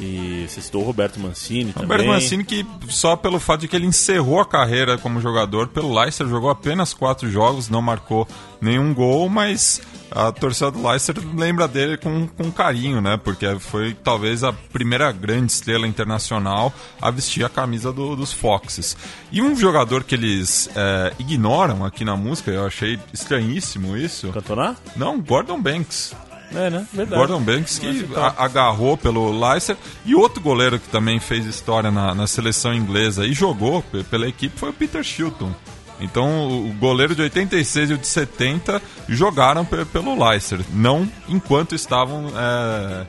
E 0.00 0.46
você 0.48 0.60
citou 0.60 0.82
o 0.82 0.84
Roberto 0.84 1.20
Mancini 1.20 1.72
também. 1.72 1.88
Roberto 1.88 2.08
Mancini 2.08 2.44
que 2.44 2.66
só 2.88 3.14
pelo 3.16 3.38
fato 3.38 3.60
de 3.60 3.68
que 3.68 3.76
ele 3.76 3.86
encerrou 3.86 4.40
a 4.40 4.46
carreira 4.46 4.98
como 4.98 5.20
jogador 5.20 5.68
pelo 5.68 5.94
Leicester, 5.98 6.26
jogou 6.28 6.50
apenas 6.50 6.92
quatro 6.92 7.30
jogos, 7.30 7.68
não 7.68 7.80
marcou 7.80 8.26
nenhum 8.60 8.92
gol, 8.92 9.28
mas 9.28 9.80
a 10.10 10.32
torcida 10.32 10.70
do 10.70 10.86
Leicester 10.86 11.16
lembra 11.36 11.68
dele 11.68 11.96
com, 11.96 12.26
com 12.26 12.50
carinho, 12.50 13.00
né? 13.00 13.16
Porque 13.16 13.46
foi 13.60 13.94
talvez 13.94 14.42
a 14.42 14.52
primeira 14.52 15.10
grande 15.12 15.52
estrela 15.52 15.86
internacional 15.86 16.72
a 17.00 17.10
vestir 17.10 17.44
a 17.44 17.48
camisa 17.48 17.92
do- 17.92 18.16
dos 18.16 18.32
Foxes. 18.32 18.96
E 19.30 19.40
um 19.42 19.54
jogador 19.56 20.02
que 20.04 20.14
eles 20.14 20.68
é, 20.74 21.12
ignoram 21.18 21.84
aqui 21.84 22.04
na 22.04 22.16
música, 22.16 22.50
eu 22.50 22.66
achei 22.66 22.98
estranhíssimo 23.12 23.96
isso. 23.96 24.28
Cantonar? 24.32 24.76
Não, 24.96 25.20
Gordon 25.20 25.60
Banks. 25.60 26.14
É, 26.52 26.70
né? 26.70 26.86
Verdade. 26.92 27.16
Gordon 27.18 27.40
Banks 27.40 27.78
que 27.78 28.06
a- 28.16 28.34
agarrou 28.44 28.96
pelo 28.96 29.30
Leicester 29.38 29.76
e 30.04 30.14
outro 30.14 30.40
goleiro 30.40 30.78
que 30.78 30.88
também 30.88 31.18
fez 31.20 31.46
história 31.46 31.90
na, 31.90 32.14
na 32.14 32.26
seleção 32.26 32.72
inglesa 32.74 33.26
e 33.26 33.32
jogou 33.32 33.82
pe- 33.82 34.04
pela 34.04 34.28
equipe 34.28 34.58
foi 34.58 34.70
o 34.70 34.72
Peter 34.72 35.02
Shilton. 35.02 35.52
Então 36.00 36.48
o 36.48 36.72
goleiro 36.74 37.14
de 37.14 37.22
86 37.22 37.90
e 37.90 37.94
o 37.94 37.98
de 37.98 38.06
70 38.06 38.82
jogaram 39.08 39.64
pe- 39.64 39.84
pelo 39.86 40.12
Leicester, 40.28 40.60
não 40.72 41.08
enquanto 41.28 41.74
estavam 41.74 42.26
é, 42.36 43.06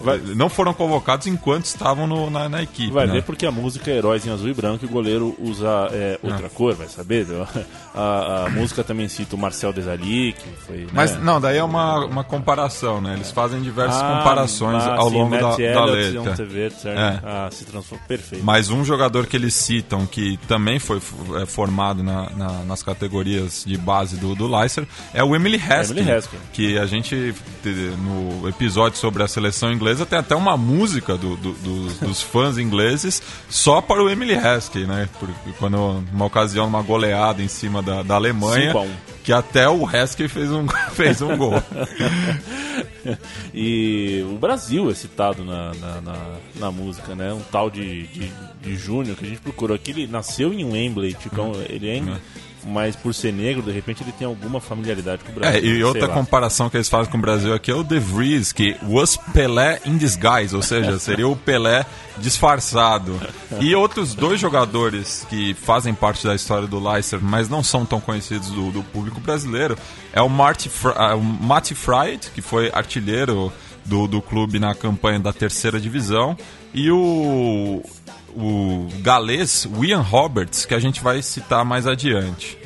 Vai, 0.00 0.18
não 0.36 0.48
foram 0.48 0.72
convocados 0.72 1.26
enquanto 1.26 1.64
estavam 1.64 2.06
no- 2.06 2.30
na, 2.30 2.48
na 2.48 2.62
equipe. 2.62 2.92
vai 2.92 3.06
né? 3.06 3.14
ver 3.14 3.22
porque 3.24 3.44
a 3.44 3.50
música 3.50 3.90
é 3.90 3.96
Heróis 3.96 4.24
em 4.26 4.30
Azul 4.30 4.48
e 4.48 4.54
Branco 4.54 4.84
e 4.84 4.86
o 4.88 4.90
goleiro 4.90 5.34
usa 5.40 5.88
é, 5.90 6.18
outra 6.22 6.48
cor, 6.48 6.74
vai 6.74 6.86
saber? 6.88 7.26
A, 7.94 8.44
a 8.46 8.50
música 8.50 8.84
também 8.84 9.08
cita 9.08 9.34
o 9.34 9.38
Marcel 9.38 9.72
Desailly, 9.72 10.32
que 10.34 10.48
foi. 10.66 10.86
Mas 10.92 11.12
né? 11.16 11.20
não, 11.22 11.40
daí 11.40 11.56
é 11.58 11.64
uma, 11.64 12.04
uma 12.06 12.22
comparação, 12.22 13.00
né? 13.00 13.14
Eles 13.14 13.32
fazem 13.32 13.60
diversas 13.60 14.00
Ah, 14.00 14.18
comparações 14.18 14.82
ah, 14.84 14.94
ao 14.96 15.10
sim, 15.10 15.16
longo 15.16 15.36
da, 15.36 15.42
Matt 15.48 15.58
da 15.58 15.72
John 15.74 15.84
letra. 15.86 16.36
Certo? 16.36 16.86
É. 16.98 17.20
Ah, 17.24 17.48
se 17.50 17.64
transforma. 17.64 18.04
Perfeito. 18.06 18.44
Mas 18.44 18.70
um 18.70 18.84
jogador 18.84 19.26
que 19.26 19.36
eles 19.36 19.54
citam, 19.54 20.06
que 20.06 20.36
também 20.46 20.78
foi 20.78 21.00
é, 21.42 21.46
formado 21.46 22.02
na- 22.02 22.30
na- 22.30 22.64
nas 22.64 22.82
categorias 22.84 23.64
de 23.66 23.76
base 23.76 24.16
do, 24.16 24.34
do 24.36 24.46
Leicester, 24.46 24.86
é 25.12 25.24
o 25.24 25.34
Emily 25.34 25.56
Haskell. 25.56 25.96
Emily 25.98 26.12
Haskell. 26.12 26.40
Que 26.52 26.78
a 26.78 26.86
gente, 26.86 27.34
te- 27.62 27.68
no 27.98 28.48
episódio 28.48 28.96
sobre 28.98 29.22
a 29.24 29.28
seleção 29.28 29.47
inglesa, 29.72 30.04
tem 30.06 30.18
até 30.18 30.34
uma 30.36 30.56
música 30.56 31.16
do- 31.16 31.36
do- 31.36 31.52
dos, 31.52 31.98
dos 31.98 32.22
fãs 32.22 32.58
ingleses 32.58 33.22
só 33.48 33.80
para 33.80 34.02
o 34.02 34.08
Emily 34.10 34.34
Haskell, 34.34 34.86
né? 34.86 35.08
Porque 35.18 35.32
quando, 35.58 36.04
numa 36.12 36.24
ocasião, 36.26 36.66
uma 36.66 36.82
goleada 36.82 37.42
em 37.42 37.48
cima 37.48 37.82
da, 37.82 38.02
da 38.02 38.14
Alemanha, 38.16 38.68
5 38.72 38.78
a 38.78 38.82
1. 38.82 38.90
que 39.24 39.32
até 39.32 39.68
o 39.68 39.86
Haskell 39.86 40.28
fez 40.28 40.50
um, 40.50 40.66
fez 40.92 41.20
um 41.22 41.36
gol. 41.36 41.54
E 43.54 44.22
o 44.30 44.36
Brasil 44.38 44.90
é 44.90 44.94
citado 44.94 45.44
na, 45.44 45.72
na, 45.74 46.00
na, 46.00 46.16
na 46.56 46.70
música, 46.70 47.14
né? 47.14 47.32
Um 47.32 47.40
tal 47.40 47.70
de, 47.70 48.06
de, 48.08 48.30
de 48.62 48.76
Júnior 48.76 49.16
que 49.16 49.24
a 49.24 49.28
gente 49.28 49.40
procurou 49.40 49.74
aqui. 49.74 49.90
Ele 49.92 50.06
nasceu 50.06 50.52
em 50.52 50.64
Wembley, 50.64 51.14
tipo, 51.14 51.40
Uhum. 51.40 51.62
ele 51.68 51.88
é. 51.88 52.02
Mas 52.70 52.94
por 52.94 53.14
ser 53.14 53.32
negro, 53.32 53.62
de 53.62 53.70
repente 53.72 54.02
ele 54.02 54.12
tem 54.12 54.26
alguma 54.26 54.60
familiaridade 54.60 55.22
com 55.24 55.30
o 55.32 55.36
É, 55.44 55.52
Brasil. 55.52 55.60
e 55.70 55.74
sei 55.74 55.84
outra 55.84 56.06
lá. 56.06 56.12
comparação 56.14 56.68
que 56.68 56.76
eles 56.76 56.88
fazem 56.88 57.10
com 57.10 57.16
o 57.16 57.20
Brasil 57.20 57.54
aqui 57.54 57.70
é 57.70 57.74
o 57.74 57.82
De 57.82 57.98
Vries, 57.98 58.52
que 58.52 58.76
was 58.86 59.16
Pelé 59.32 59.80
in 59.86 59.96
disguise, 59.96 60.54
ou 60.54 60.60
seja, 60.62 60.98
seria 61.00 61.26
o 61.26 61.34
Pelé 61.34 61.86
disfarçado. 62.18 63.18
E 63.60 63.74
outros 63.74 64.14
dois 64.14 64.38
jogadores 64.40 65.26
que 65.30 65.54
fazem 65.54 65.94
parte 65.94 66.26
da 66.26 66.34
história 66.34 66.68
do 66.68 66.78
Leicester, 66.78 67.18
mas 67.22 67.48
não 67.48 67.62
são 67.62 67.86
tão 67.86 68.00
conhecidos 68.00 68.50
do, 68.50 68.70
do 68.70 68.82
público 68.82 69.18
brasileiro, 69.20 69.76
é 70.12 70.20
o 70.20 70.28
Marty, 70.28 70.68
Fr 70.68 70.88
ah, 70.96 71.14
o 71.16 71.22
Matty 71.22 71.74
Fried, 71.74 72.30
que 72.34 72.42
foi 72.42 72.70
artilheiro 72.72 73.52
do, 73.84 74.06
do 74.06 74.20
clube 74.20 74.58
na 74.58 74.74
campanha 74.74 75.18
da 75.18 75.32
terceira 75.32 75.80
divisão, 75.80 76.36
e 76.74 76.90
o, 76.90 77.82
o 78.36 78.88
galês 79.00 79.66
Ian 79.80 80.00
Roberts, 80.02 80.66
que 80.66 80.74
a 80.74 80.78
gente 80.78 81.00
vai 81.02 81.22
citar 81.22 81.64
mais 81.64 81.86
adiante. 81.86 82.57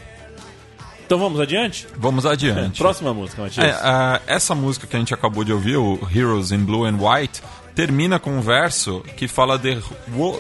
Então 1.12 1.21
vamos 1.21 1.40
adiante? 1.40 1.87
Vamos 1.99 2.25
adiante. 2.25 2.78
Próxima 2.78 3.12
música, 3.12 3.42
Matias. 3.42 3.66
É, 3.66 4.23
essa 4.26 4.54
música 4.54 4.87
que 4.87 4.97
a 4.97 4.99
gente 4.99 5.12
acabou 5.12 5.45
de 5.45 5.52
ouvir, 5.52 5.76
o 5.76 5.99
Heroes 6.11 6.52
in 6.52 6.64
Blue 6.64 6.87
and 6.87 6.97
White, 6.99 7.42
termina 7.75 8.19
com 8.19 8.31
um 8.31 8.40
verso 8.40 9.00
que 9.14 9.28
fala 9.28 9.59
The, 9.59 9.78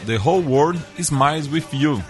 the 0.06 0.16
whole 0.16 0.42
world 0.42 0.80
smiles 0.98 1.46
with 1.46 1.64
you. 1.74 2.02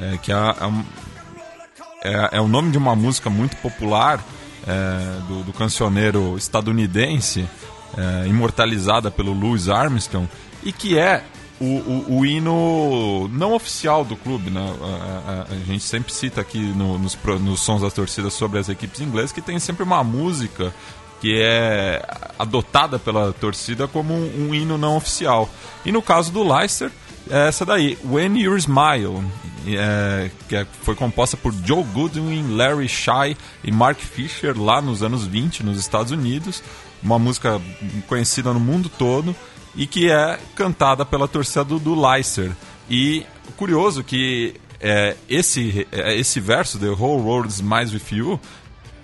É, 0.00 0.18
que 0.18 0.32
é, 0.32 0.34
é 0.34 2.10
é- 2.10 2.38
é 2.38 2.40
o 2.40 2.48
nome 2.48 2.72
de 2.72 2.78
uma 2.78 2.96
música 2.96 3.30
muito 3.30 3.56
popular 3.58 4.18
é, 4.66 5.20
do, 5.28 5.44
do 5.44 5.52
cancioneiro 5.52 6.36
estadunidense, 6.36 7.48
é, 7.96 8.26
imortalizada 8.26 9.12
pelo 9.12 9.32
Louis 9.32 9.68
Armstrong, 9.68 10.28
e 10.64 10.72
que 10.72 10.98
é 10.98 11.22
o, 11.60 11.64
o- 11.64 12.18
o 12.18 12.26
hino 12.26 13.28
não 13.32 13.52
oficial 13.54 14.04
do 14.04 14.16
clube. 14.16 14.50
Né? 14.50 14.60
A, 14.82 15.30
a- 15.32 15.46
a 15.54 15.54
gente 15.66 15.84
sempre 15.84 16.12
cita 16.12 16.40
aqui 16.40 16.58
no- 16.58 16.98
nos, 16.98 17.16
nos 17.40 17.60
sons 17.60 17.82
das 17.82 17.92
torcidas 17.92 18.32
sobre 18.34 18.58
as 18.58 18.68
equipes 18.68 19.00
inglesas 19.00 19.32
que 19.32 19.40
tem 19.42 19.58
sempre 19.58 19.82
uma 19.82 20.02
música 20.02 20.74
que 21.20 21.40
é 21.40 22.04
adotada 22.38 22.98
pela 22.98 23.32
torcida 23.32 23.86
como 23.86 24.12
um, 24.12 24.48
um 24.48 24.54
hino 24.54 24.76
não 24.76 24.96
oficial. 24.96 25.48
E 25.84 25.92
no 25.92 26.02
caso 26.02 26.32
do 26.32 26.42
Leicester, 26.42 26.90
é 27.30 27.46
essa 27.46 27.64
daí, 27.64 27.96
When 28.04 28.36
You 28.40 28.56
Smile, 28.58 29.22
é, 29.68 30.28
que 30.48 30.56
é- 30.56 30.66
foi 30.82 30.96
composta 30.96 31.36
por 31.36 31.54
Joe 31.64 31.84
Goodwin, 31.84 32.56
Larry 32.56 32.88
Shy 32.88 33.36
e 33.62 33.70
Mark 33.70 34.00
Fisher 34.00 34.60
lá 34.60 34.82
nos 34.82 35.00
anos 35.04 35.24
20 35.24 35.62
nos 35.62 35.78
Estados 35.78 36.10
Unidos. 36.10 36.60
Uma 37.00 37.20
música 37.20 37.60
conhecida 38.08 38.52
no 38.52 38.58
mundo 38.58 38.88
todo 38.88 39.34
e 39.74 39.86
que 39.86 40.10
é 40.10 40.38
cantada 40.54 41.04
pela 41.04 41.26
torcida 41.26 41.64
do, 41.64 42.00
Leicester. 42.00 42.52
E 42.88 43.24
curioso 43.56 44.04
que 44.04 44.54
é, 44.80 45.16
esse, 45.28 45.86
é, 45.92 46.16
esse 46.16 46.40
verso, 46.40 46.78
The 46.78 46.88
Whole 46.88 47.22
World 47.22 47.52
Smiles 47.52 47.92
With 47.92 48.16
You, 48.16 48.40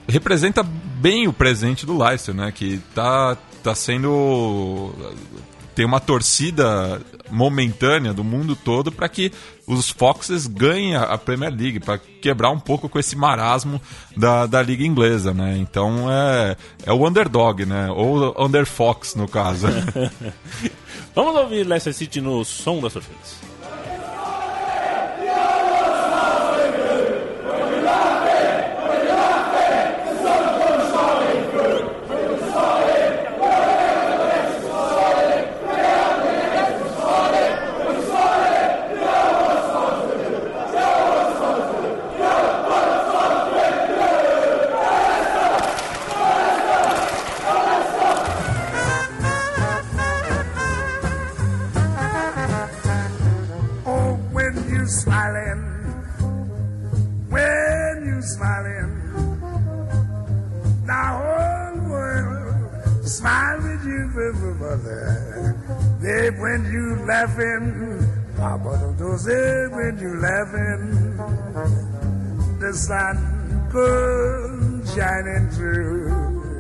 representa 0.09 0.63
bem 0.63 1.29
o 1.29 1.33
presente 1.33 1.87
do 1.87 1.97
Leicester, 1.97 2.35
né? 2.35 2.53
Que 2.53 2.79
tá, 2.95 3.37
tá 3.63 3.75
sendo 3.75 4.93
tem 5.79 5.87
uma 5.87 6.01
torcida 6.01 7.01
momentânea 7.31 8.13
do 8.13 8.25
mundo 8.25 8.57
todo 8.57 8.91
para 8.91 9.09
que 9.09 9.31
os 9.65 9.89
Foxes 9.89 10.49
ganhem 10.49 10.97
a 10.97 11.17
Premier 11.17 11.55
League, 11.55 11.79
para 11.79 11.99
quebrar 11.99 12.51
um 12.51 12.59
pouco 12.59 12.89
com 12.89 12.99
esse 12.99 13.15
marasmo 13.15 13.81
da, 14.17 14.45
da 14.47 14.61
liga 14.61 14.83
inglesa, 14.83 15.33
né? 15.33 15.57
Então 15.57 16.11
é, 16.11 16.57
é 16.85 16.93
o 16.93 17.07
underdog, 17.07 17.65
né? 17.65 17.89
Ou 17.93 18.35
under 18.45 18.67
Fox 18.67 19.15
no 19.15 19.29
caso. 19.29 19.69
Vamos 21.15 21.37
ouvir 21.37 21.65
Leicester 21.65 21.95
City 21.95 22.21
no 22.21 22.45
som 22.45 22.81
das 22.81 22.95
torcidas. 22.95 23.37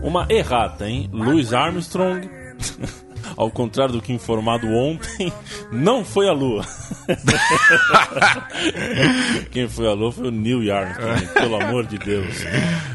Uma 0.03 0.27
errata, 0.31 0.89
hein? 0.89 1.09
Louis 1.13 1.53
Armstrong, 1.53 2.29
ao 3.37 3.51
contrário 3.51 3.95
do 3.95 4.03
que 4.03 4.13
informado 4.13 4.67
ontem, 4.69 5.33
não 5.71 6.05
foi 6.05 6.29
a 6.29 6.33
Lua. 6.33 6.65
Quem 9.51 9.69
foi 9.69 9.89
a 9.89 9.93
Lua 9.93 10.13
foi 10.13 10.29
o 10.29 10.31
Neil 10.31 10.75
Armstrong, 10.75 11.27
pelo 11.35 11.61
amor 11.63 11.87
de 11.87 11.99
Deus. 11.99 12.45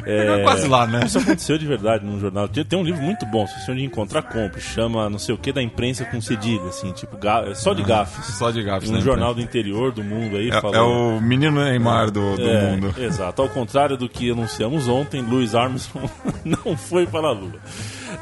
É, 0.05 0.41
quase 0.43 0.67
lá, 0.67 0.85
né? 0.87 1.01
Isso 1.05 1.17
aconteceu 1.19 1.57
de 1.57 1.65
verdade 1.65 2.05
num 2.05 2.19
jornal. 2.19 2.47
Tem, 2.47 2.77
um 2.77 2.83
livro 2.83 3.01
muito 3.01 3.25
bom, 3.25 3.45
se 3.47 3.59
você 3.61 3.71
onde 3.71 3.83
encontrar, 3.83 4.21
compre. 4.23 4.61
Chama 4.61 5.09
não 5.09 5.19
sei 5.19 5.33
o 5.33 5.37
que 5.37 5.51
da 5.51 5.61
imprensa 5.61 6.05
com 6.05 6.19
cedilha, 6.21 6.63
assim, 6.69 6.91
tipo, 6.91 7.17
é 7.49 7.55
só 7.55 7.73
de 7.73 7.83
gafes. 7.83 8.25
Só 8.37 8.51
de 8.51 8.61
gafes, 8.63 8.89
Um 8.89 8.93
né? 8.93 9.01
jornal 9.01 9.33
do 9.33 9.41
interior 9.41 9.91
do 9.91 10.03
mundo 10.03 10.37
aí 10.37 10.49
É, 10.49 10.61
falou. 10.61 10.75
é 10.75 10.81
o 10.81 11.21
menino 11.21 11.63
Neymar 11.63 12.11
do, 12.11 12.35
do 12.35 12.47
É, 12.47 12.71
mundo. 12.71 12.93
Exato. 12.97 13.41
Ao 13.41 13.49
contrário 13.49 13.97
do 13.97 14.07
que 14.09 14.31
anunciamos 14.31 14.87
ontem, 14.87 15.21
Louis 15.21 15.55
Armstrong 15.55 16.09
não 16.45 16.77
foi 16.77 17.05
para 17.07 17.27
a 17.27 17.31
Lua. 17.31 17.53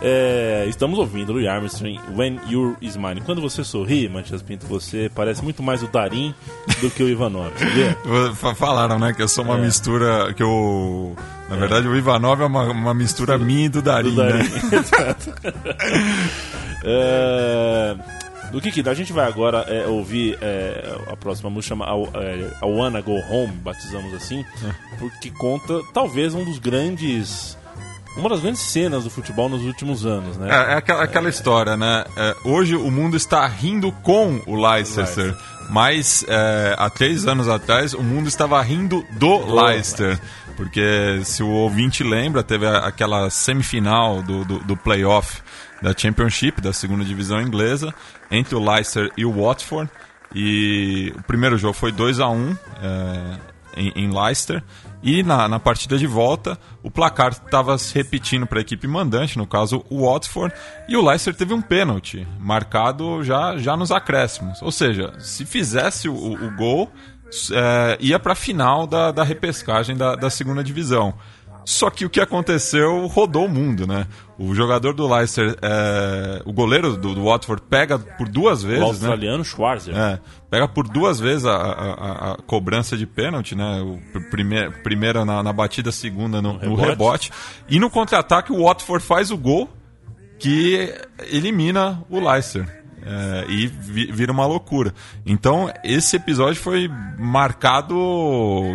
É, 0.02 0.66
estamos 0.70 0.98
ouvindo 1.00 1.32
Louis 1.34 1.48
Armstrong, 1.48 2.00
When 2.16 2.40
You're 2.50 2.76
Smiling. 2.82 3.22
Quando 3.22 3.42
você 3.42 3.64
sorri, 3.64 4.08
Matias 4.08 4.42
Pinto, 4.42 4.66
você 4.68 5.12
parece 5.14 5.44
muito 5.44 5.62
mais 5.64 5.82
o 5.84 5.88
Darim 5.88 6.34
do 6.80 6.90
que 6.92 7.02
o 7.04 7.10
Ivanov, 7.10 7.52
sabia? 7.58 7.98
Falaram, 8.56 9.00
né, 9.00 9.14
que 9.14 9.22
eu 9.22 9.28
sou 9.28 9.44
uma 9.44 9.58
É. 9.58 9.62
mistura. 9.62 10.34
Que 10.34 10.44
eu. 10.44 11.16
Na 11.50 11.58
verdade, 11.58 11.88
o 11.88 11.96
Ivanov 11.98 12.42
é 12.42 12.46
uma, 12.46 12.64
uma 12.72 12.94
mistura 12.94 13.38
minha 13.38 13.66
e 13.66 13.70
do 13.70 13.82
Darim, 13.82 14.12
Do 14.12 14.16
Darim. 14.18 14.38
né? 14.38 14.50
Exato. 14.80 15.34
É, 16.84 17.96
do 18.52 18.60
que 18.62 18.72
que? 18.72 18.88
A 18.90 18.94
gente 18.94 19.14
vai 19.14 19.28
agora 19.28 19.60
é, 19.68 19.86
ouvir 19.88 20.38
é, 20.42 20.96
a 21.12 21.16
próxima 21.16 21.50
música 21.50 21.76
chama 21.76 21.86
I, 21.86 22.10
é, 22.18 22.66
I 22.66 22.70
Wanna 22.70 23.02
Go 23.02 23.18
Home, 23.30 23.54
batizamos 23.64 24.14
assim, 24.14 24.44
porque 25.00 25.30
conta 25.32 25.82
talvez 25.94 26.34
um 26.34 26.44
dos 26.44 26.58
grandes 26.60 27.58
uma 28.16 28.30
das 28.30 28.42
grandes 28.42 28.62
cenas 28.62 29.04
do 29.04 29.10
futebol 29.10 29.48
nos 29.48 29.64
últimos 29.64 30.06
anos, 30.06 30.38
né? 30.38 30.50
É, 30.50 30.74
é 30.74 30.76
aquela, 30.76 31.04
aquela 31.04 31.30
história, 31.30 31.78
né? 31.78 32.04
É, 32.16 32.36
hoje 32.44 32.76
o 32.76 32.92
mundo 32.92 33.16
está 33.16 33.46
rindo 33.48 33.92
com 34.04 34.42
o 34.46 34.56
Leicester, 34.56 35.36
mas 35.70 36.26
é, 36.28 36.76
há 36.78 36.90
três 36.90 37.26
anos 37.28 37.48
atrás 37.48 37.94
o 37.94 38.04
mundo 38.04 38.28
estava 38.28 38.62
rindo 38.62 39.06
do 39.12 39.46
Leicester. 39.54 40.20
Porque 40.58 41.22
se 41.24 41.42
o 41.42 41.48
ouvinte 41.48 42.04
lembra, 42.04 42.44
teve 42.44 42.68
aquela 42.68 43.30
semifinal 43.30 44.22
do, 44.22 44.44
do, 44.44 44.60
do 44.60 44.78
playoff 44.78 45.42
da 45.82 45.96
Championship, 45.98 46.62
da 46.62 46.72
segunda 46.74 47.04
divisão 47.04 47.42
inglesa, 47.42 47.94
entre 48.30 48.56
o 48.56 48.60
Leicester 48.64 49.12
e 49.18 49.26
o 49.26 49.32
Watford. 49.32 49.90
E 50.34 51.14
o 51.18 51.24
primeiro 51.24 51.58
jogo 51.58 51.74
foi 51.74 51.92
2 51.92 52.20
a 52.20 52.30
1 52.30 52.58
é, 52.82 53.51
em, 53.76 53.92
em 53.96 54.10
Leicester. 54.12 54.64
E 55.04 55.24
na, 55.24 55.48
na 55.48 55.60
partida 55.60 55.98
de 55.98 56.06
volta, 56.06 56.58
o 56.84 56.92
placar 56.92 57.32
estava 57.32 57.76
se 57.78 57.94
repetindo 57.96 58.46
para 58.46 58.60
a 58.60 58.62
equipe 58.62 58.88
mandante, 58.88 59.38
no 59.38 59.48
caso 59.48 59.84
o 59.90 60.06
Watford, 60.06 60.54
e 60.88 60.96
o 60.96 61.04
Leicester 61.04 61.34
teve 61.34 61.54
um 61.56 61.62
pênalti 61.62 62.28
marcado 62.40 63.24
já, 63.24 63.58
já 63.58 63.76
nos 63.76 63.92
acréscimos. 63.92 64.62
Ou 64.62 64.72
seja, 64.72 65.14
se 65.20 65.44
fizesse 65.46 66.08
o, 66.08 66.14
o- 66.14 66.52
gol, 66.56 66.92
é, 67.52 67.98
ia 68.00 68.20
para 68.20 68.34
a 68.34 68.36
final 68.36 68.86
da, 68.86 69.12
da 69.12 69.24
repescagem 69.24 69.96
da, 69.98 70.16
da 70.16 70.30
segunda 70.30 70.64
divisão. 70.64 71.14
Só 71.64 71.90
que 71.90 72.06
o 72.06 72.10
que 72.10 72.20
aconteceu 72.20 73.06
rodou 73.08 73.46
o 73.46 73.50
mundo, 73.50 73.86
né? 73.86 74.08
O 74.38 74.56
jogador 74.56 74.94
do 74.94 75.08
Leicester, 75.08 75.56
é, 75.62 76.42
o 76.46 76.52
goleiro 76.52 76.98
do, 76.98 77.14
do 77.14 77.24
Watford, 77.26 77.62
pega 77.70 78.00
por 78.00 78.28
duas 78.28 78.64
o 78.64 78.68
vezes, 78.68 78.82
né? 78.82 78.88
australiano 78.90 79.46
Schwarzer. 79.46 79.96
É, 79.96 80.20
pega 80.50 80.68
por 80.68 80.88
duas 80.88 81.20
vezes 81.20 81.46
a, 81.46 81.56
a- 81.56 82.32
a- 82.34 82.38
cobrança 82.48 82.98
de 82.98 83.06
pênalti, 83.06 83.56
né? 83.56 83.80
O 83.82 84.00
pr- 84.12 84.30
prime, 84.32 84.72
primeira 84.84 85.24
na, 85.24 85.44
na 85.44 85.54
batida, 85.54 85.92
segunda 85.92 86.42
no, 86.42 86.54
no 86.54 86.60
rebote. 86.76 86.90
rebote. 86.90 87.32
E 87.70 87.80
no 87.80 87.90
contra-ataque, 87.90 88.52
o 88.52 88.64
Watford 88.64 89.06
faz 89.06 89.30
o 89.30 89.38
gol 89.38 89.70
que 90.40 90.92
elimina 91.32 92.04
o 92.10 92.20
Leicester. 92.20 92.82
É, 93.04 93.46
e 93.52 93.66
vi- 93.66 94.12
vira 94.12 94.32
uma 94.32 94.46
loucura. 94.46 94.94
Então, 95.26 95.72
esse 95.84 96.16
episódio 96.18 96.62
foi 96.62 96.88
marcado 97.18 97.96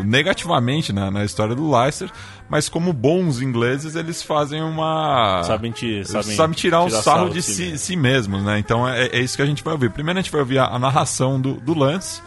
negativamente 0.05 0.93
na, 0.93 1.11
na 1.13 1.25
história 1.25 1.55
do 1.55 1.71
Leicester, 1.71 2.11
mas 2.49 2.69
como 2.69 2.93
bons 2.93 3.41
ingleses, 3.41 3.97
eles 3.97 4.23
fazem 4.23 4.63
uma. 4.63 5.43
Sabem 5.45 5.73
te- 5.73 6.05
sabem 6.05 6.37
sabem 6.37 6.55
tirar 6.55 6.83
um 6.83 6.87
tirar 6.89 7.03
sarro 7.03 7.19
sarro 7.19 7.31
de 7.31 7.43
si 7.43 7.55
si, 7.55 7.63
mesmo. 7.63 7.79
si 7.79 7.97
mesmos, 7.97 8.43
né? 8.45 8.59
Então 8.59 8.89
é, 8.89 9.07
é 9.07 9.19
isso 9.21 9.37
que 9.37 9.43
a 9.43 9.47
gente 9.47 9.63
vai 9.65 9.73
ouvir. 9.75 9.91
Primeiro 9.91 10.19
a 10.19 10.23
gente 10.23 10.31
vai 10.33 10.41
ouvir 10.41 10.59
a, 10.59 10.67
a 10.67 10.79
narração 10.79 11.41
do, 11.41 11.55
do 11.55 11.77
lance, 11.77 12.23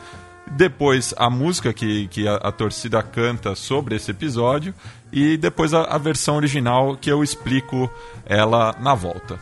depois 0.52 1.14
a 1.18 1.30
música 1.30 1.72
que, 1.72 2.08
que 2.08 2.28
a, 2.28 2.36
a 2.36 2.52
torcida 2.52 3.02
canta 3.04 3.56
sobre 3.56 3.96
esse 3.96 4.12
episódio 4.12 4.74
e 5.12 5.38
depois 5.38 5.74
a, 5.74 5.84
a 5.84 5.98
versão 5.98 6.36
original 6.36 6.96
que 6.96 7.10
eu 7.12 7.24
explico 7.24 7.90
ela 8.26 8.76
na 8.80 8.94
volta. 8.96 9.40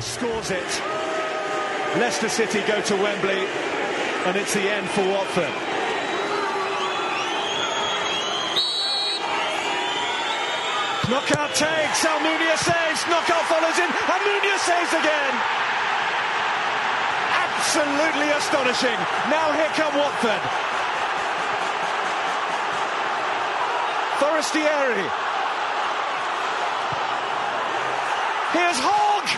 scores 0.00 0.50
it. 0.50 0.82
Leicester 1.98 2.28
City 2.30 2.58
go 2.60 2.80
to 2.82 2.94
Wembley, 2.94 3.46
and 4.26 4.36
it's 4.36 4.52
the 4.52 4.60
end 4.60 4.86
for 4.90 5.02
Watford. 5.04 5.48
Knockout 11.08 11.54
takes, 11.54 12.04
Almunia 12.04 12.56
saves, 12.60 13.00
knockout 13.08 13.44
follows 13.48 13.78
in, 13.80 13.88
Almunia 14.12 14.58
saves 14.60 14.92
again. 14.92 15.34
Absolutely 17.48 18.28
astonishing. 18.36 18.98
Now 19.32 19.50
here 19.56 19.72
come 19.72 19.96
Watford. 19.96 20.42
Forestieri. 24.20 25.08
Here's 28.52 28.76
Hogg. 28.76 29.28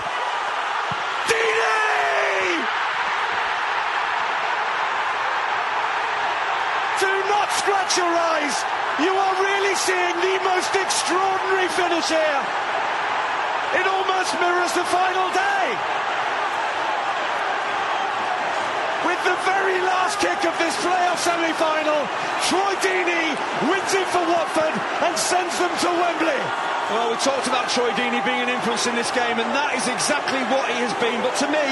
Deeney! 1.31 2.67
Do 6.99 7.29
not 7.31 7.49
scratch 7.53 7.97
your 7.97 8.11
eyes. 8.11 8.80
You 9.01 9.13
are 9.17 9.35
really 9.41 9.75
seeing 9.77 10.17
the 10.21 10.37
most 10.45 10.73
extraordinary 10.77 11.69
finish 11.73 12.09
here. 12.09 12.43
It 13.81 13.87
almost 13.87 14.35
mirrors 14.37 14.73
the 14.77 14.85
final 14.93 15.27
day. 15.33 15.67
With 19.09 19.21
the 19.25 19.37
very 19.49 19.81
last 19.81 20.21
kick 20.21 20.45
of 20.45 20.53
this 20.61 20.77
playoff 20.85 21.17
semi-final, 21.17 22.01
Troy 22.53 22.75
Deeney 22.85 23.33
wins 23.73 23.93
it 23.97 24.07
for 24.13 24.21
Watford 24.21 24.75
and 24.77 25.17
sends 25.17 25.57
them 25.57 25.73
to 25.73 25.89
Wembley. 25.89 26.43
Well, 26.93 27.11
we 27.13 27.17
talked 27.23 27.47
about 27.47 27.71
Troy 27.71 27.91
Deeney 27.97 28.21
being 28.27 28.43
an 28.43 28.51
influence 28.51 28.87
in 28.87 28.97
this 28.97 29.11
game, 29.13 29.39
and 29.39 29.49
that 29.57 29.73
is 29.79 29.89
exactly 29.89 30.43
what 30.53 30.69
he 30.69 30.77
has 30.85 30.93
been. 31.01 31.23
But 31.23 31.39
to 31.41 31.47
me, 31.49 31.65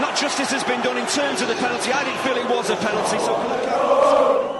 not 0.00 0.16
justice 0.16 0.50
has 0.52 0.64
been 0.64 0.80
done 0.80 0.96
in 0.96 1.06
terms 1.12 1.42
of 1.42 1.48
the 1.48 1.56
penalty. 1.56 1.92
I 1.92 2.04
didn't 2.04 2.22
feel 2.22 2.36
it 2.38 2.48
was 2.48 2.70
a 2.70 2.76
penalty, 2.76 3.18
so. 3.18 4.53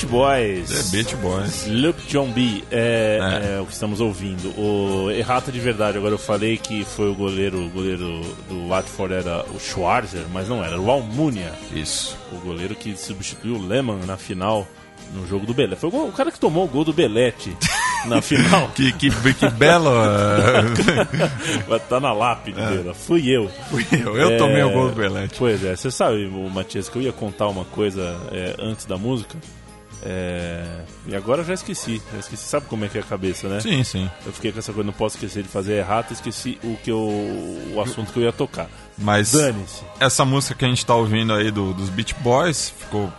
Beach 0.00 0.06
Boys. 0.06 0.68
The 0.90 0.96
Beach 0.96 1.16
Boys. 1.16 1.66
Luke 1.66 2.00
John 2.08 2.30
B. 2.32 2.64
É, 2.70 3.18
É. 3.20 3.56
é 3.56 3.60
o 3.60 3.66
que 3.66 3.72
estamos 3.72 4.00
ouvindo. 4.00 4.48
O 4.58 5.10
errata 5.10 5.52
de 5.52 5.60
verdade. 5.60 5.98
Agora 5.98 6.14
eu 6.14 6.18
falei 6.18 6.56
que 6.56 6.84
foi 6.84 7.10
o 7.10 7.14
goleiro, 7.14 7.66
o 7.66 7.68
goleiro 7.68 8.20
do 8.48 8.68
Watford 8.68 9.12
era 9.14 9.44
o 9.54 9.60
Schwarzer, 9.60 10.24
mas 10.32 10.48
não 10.48 10.58
era, 10.64 10.72
era 10.72 10.80
o 10.80 10.90
Almunia. 10.90 11.52
Isso. 11.74 12.16
O 12.32 12.36
goleiro 12.36 12.74
que 12.74 12.96
substituiu 12.96 13.56
o 13.56 13.66
Lehmann 13.66 14.00
na 14.06 14.16
final 14.16 14.66
no 15.14 15.26
jogo 15.26 15.44
do 15.44 15.52
Belete. 15.52 15.80
Foi 15.80 15.90
o, 15.90 16.12
cara 16.12 16.30
que 16.30 16.38
tomou 16.38 16.64
o 16.64 16.68
gol 16.68 16.84
do 16.84 16.92
Belete 16.92 17.54
na 18.06 18.20
final. 18.22 18.68
Que, 18.74 18.92
que, 18.92 19.10
que 19.10 19.50
belo. 19.50 19.90
Vai 21.68 21.78
estar 21.78 22.00
na 22.00 22.12
lápide 22.12 22.58
dele. 22.60 22.92
Fui 22.94 23.28
eu. 23.28 23.50
fui 23.68 23.84
eu, 23.92 24.16
eu 24.16 24.38
tomei 24.38 24.62
o 24.62 24.70
gol 24.70 24.88
do 24.88 24.94
Belete. 24.94 25.34
Pois 25.38 25.62
é, 25.64 25.74
você 25.76 25.90
sabe, 25.90 26.26
Matias, 26.52 26.88
que 26.88 26.96
eu 26.96 27.02
ia 27.02 27.12
contar 27.12 27.48
uma 27.48 27.64
coisa 27.66 28.16
é, 28.32 28.54
antes 28.60 28.86
da 28.86 28.96
música. 28.96 29.36
É, 30.02 30.64
e 31.06 31.14
agora 31.14 31.42
eu 31.42 31.44
já 31.44 31.54
esqueci. 31.54 32.00
Já 32.12 32.18
esqueci. 32.18 32.42
Sabe 32.44 32.66
como 32.66 32.84
é 32.84 32.88
que 32.88 32.98
é 32.98 33.00
a 33.00 33.04
cabeça, 33.04 33.48
né? 33.48 33.60
Sim, 33.60 33.82
sim. 33.84 34.10
Eu 34.24 34.32
fiquei 34.32 34.52
com 34.52 34.58
essa 34.58 34.72
coisa, 34.72 34.86
não 34.86 34.92
posso 34.92 35.16
esquecer 35.16 35.42
de 35.42 35.48
fazer 35.48 35.74
errado, 35.74 36.12
esqueci 36.12 36.58
o 36.64 36.76
que 36.76 36.90
eu, 36.90 36.98
o 37.74 37.80
assunto 37.80 38.12
que 38.12 38.18
eu 38.18 38.22
ia 38.24 38.32
tocar. 38.32 38.68
Mas 38.96 39.32
Dane-se. 39.32 39.82
essa 39.98 40.24
música 40.24 40.54
que 40.54 40.64
a 40.64 40.68
gente 40.68 40.84
tá 40.84 40.94
ouvindo 40.94 41.32
aí 41.32 41.50
do- 41.50 41.72
dos 41.72 41.88
Beach 41.88 42.14
Boys 42.20 42.70
ficou 42.78 43.12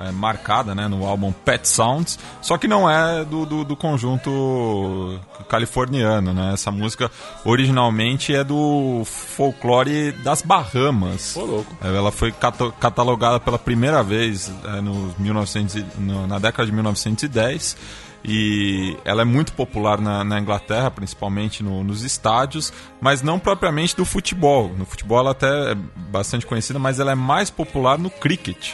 é, 0.00 0.10
marcada 0.12 0.74
né, 0.74 0.88
no 0.88 1.06
álbum 1.06 1.32
Pet 1.32 1.66
Sounds, 1.68 2.18
só 2.42 2.56
que 2.58 2.66
não 2.68 2.88
é 2.90 3.24
do, 3.24 3.44
do, 3.46 3.64
do 3.64 3.76
conjunto 3.76 5.18
californiano, 5.48 6.32
né? 6.32 6.52
Essa 6.54 6.70
música 6.70 7.10
originalmente 7.44 8.34
é 8.34 8.42
do 8.44 9.02
folclore 9.04 10.12
das 10.12 10.42
Bahamas. 10.42 11.36
Ô, 11.36 11.44
louco. 11.44 11.76
É, 11.82 11.88
Ela 11.88 12.12
foi 12.12 12.32
cata- 12.32 12.70
catalogada 12.72 13.40
pela 13.40 13.58
primeira 13.58 14.02
vez 14.02 14.52
é, 14.64 14.80
nos 14.80 15.16
1900 15.18 15.74
e- 15.76 15.86
no- 15.98 16.26
na 16.26 16.38
década 16.38 16.66
de 16.66 16.72
1910 16.72 17.76
e 18.22 18.96
ela 19.04 19.22
é 19.22 19.24
muito 19.24 19.52
popular 19.54 19.98
na, 20.00 20.22
na 20.22 20.38
Inglaterra, 20.38 20.90
principalmente 20.90 21.62
no- 21.62 21.82
nos 21.82 22.02
estádios, 22.02 22.72
mas 23.00 23.22
não 23.22 23.38
propriamente 23.38 23.96
do 23.96 24.04
futebol. 24.04 24.70
No 24.76 24.84
futebol 24.84 25.18
ela 25.20 25.30
até 25.30 25.72
é 25.72 25.74
bastante 25.74 26.46
conhecida, 26.46 26.78
mas 26.78 27.00
ela 27.00 27.12
é 27.12 27.14
mais 27.14 27.48
popular 27.50 27.98
no 27.98 28.10
cricket. 28.10 28.72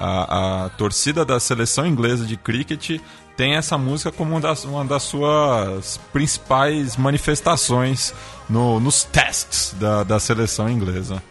A, 0.00 0.64
a 0.66 0.68
torcida 0.70 1.24
da 1.24 1.40
seleção 1.40 1.84
inglesa 1.86 2.24
de 2.24 2.36
cricket 2.36 3.00
tem 3.36 3.54
essa 3.56 3.76
música 3.78 4.10
como 4.12 4.30
uma 4.32 4.40
das, 4.40 4.64
uma 4.64 4.84
das 4.84 5.02
suas 5.02 5.98
principais 6.12 6.96
manifestações 6.96 8.14
no- 8.48 8.78
nos 8.80 9.04
testes 9.04 9.74
da, 9.78 10.02
da 10.04 10.18
seleção 10.20 10.68
inglesa. 10.68 11.22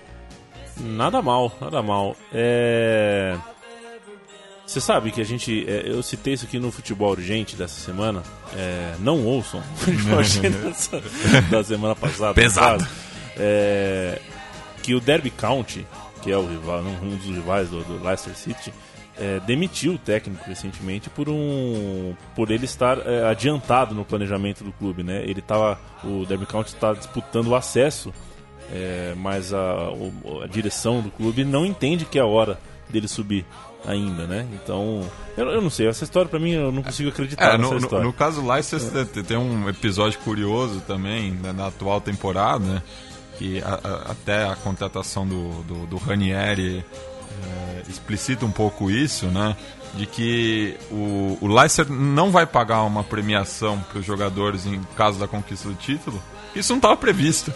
Nada 0.79 1.21
mal, 1.21 1.51
nada 1.61 1.81
mal. 1.81 2.15
É... 2.33 3.35
Você 4.65 4.81
sabe 4.81 5.11
que 5.11 5.21
a 5.21 5.23
gente. 5.23 5.65
é, 5.67 5.83
eu 5.89 6.03
citei 6.03 6.33
isso 6.33 6.43
aqui 6.45 6.59
no 6.59 6.71
futebol 6.73 7.11
urgente 7.11 7.55
dessa 7.55 7.79
semana. 7.79 8.21
É, 8.53 8.95
não 8.99 9.23
ouçam 9.23 9.61
o 9.61 9.77
futebol 9.77 10.17
urgente 10.17 10.49
dessa- 10.59 11.01
da 11.49 11.63
semana 11.63 11.95
passada. 11.95 12.33
Pesado. 12.33 12.85
É, 13.37 14.19
que 14.83 14.93
o 14.93 14.99
Derby 14.99 15.29
County, 15.29 15.87
que 16.27 16.31
é 16.33 16.37
o 16.37 16.45
rival, 16.45 16.81
um 16.81 17.15
dos 17.15 17.25
rivais 17.27 17.69
do, 17.69 17.81
do 17.85 18.03
Leicester 18.03 18.35
City, 18.35 18.73
é, 19.17 19.39
demitiu 19.47 19.93
o 19.93 19.97
técnico 19.97 20.43
recentemente 20.45 21.09
por 21.09 21.29
um 21.29 22.13
por 22.35 22.51
ele 22.51 22.65
estar 22.65 22.97
é, 23.07 23.23
adiantado 23.25 23.95
no 23.95 24.03
planejamento 24.03 24.61
do 24.61 24.73
clube, 24.73 25.03
né? 25.03 25.23
Ele 25.23 25.41
tava 25.41 25.79
o 26.03 26.25
Derby 26.25 26.45
County 26.45 26.67
está 26.73 26.91
disputando 26.91 27.47
o 27.47 27.55
acesso, 27.55 28.13
é, 28.73 29.13
mas 29.15 29.53
a, 29.53 29.87
a 30.43 30.47
direção 30.47 30.99
do 31.01 31.09
clube 31.09 31.45
não 31.45 31.65
entende 31.65 32.03
que 32.03 32.19
é 32.19 32.21
a 32.21 32.25
hora 32.25 32.59
dele 32.89 33.07
subir 33.07 33.45
ainda, 33.85 34.27
né? 34.27 34.45
Então 34.53 35.01
eu, 35.37 35.47
eu 35.49 35.61
não 35.61 35.69
sei 35.69 35.87
essa 35.87 36.03
história 36.03 36.27
pra 36.29 36.39
mim 36.39 36.51
eu 36.51 36.71
não 36.73 36.83
consigo 36.83 37.07
acreditar 37.09 37.53
É, 37.53 37.57
no, 37.57 37.71
no, 37.71 37.77
história. 37.77 38.05
no 38.05 38.11
caso 38.13 38.45
Leicester 38.45 39.05
te- 39.05 39.23
tem 39.23 39.37
um 39.37 39.69
episódio 39.69 40.19
curioso 40.19 40.81
também 40.81 41.31
né, 41.31 41.53
na 41.53 41.67
atual 41.67 42.01
temporada, 42.01 42.65
né, 42.65 42.81
que 43.37 43.61
a- 43.61 43.79
a- 43.83 44.11
até 44.11 44.45
a 44.45 44.55
contratação 44.55 45.25
do, 45.27 45.63
do, 45.63 45.85
do 45.87 45.97
Ranieri 45.97 46.83
é, 47.43 47.83
explicita 47.89 48.45
um 48.45 48.51
pouco 48.51 48.89
isso, 48.89 49.27
né, 49.27 49.55
de 49.93 50.05
que 50.05 50.75
o, 50.91 51.37
o 51.41 51.47
Leicester 51.47 51.89
não 51.91 52.31
vai 52.31 52.45
pagar 52.45 52.83
uma 52.83 53.03
premiação 53.03 53.79
para 53.79 53.99
os 53.99 54.05
jogadores 54.05 54.65
em 54.65 54.81
caso 54.95 55.19
da 55.19 55.27
conquista 55.27 55.67
do 55.69 55.75
título. 55.75 56.21
Isso 56.55 56.71
não 56.73 56.77
estava 56.77 56.95
previsto. 56.97 57.53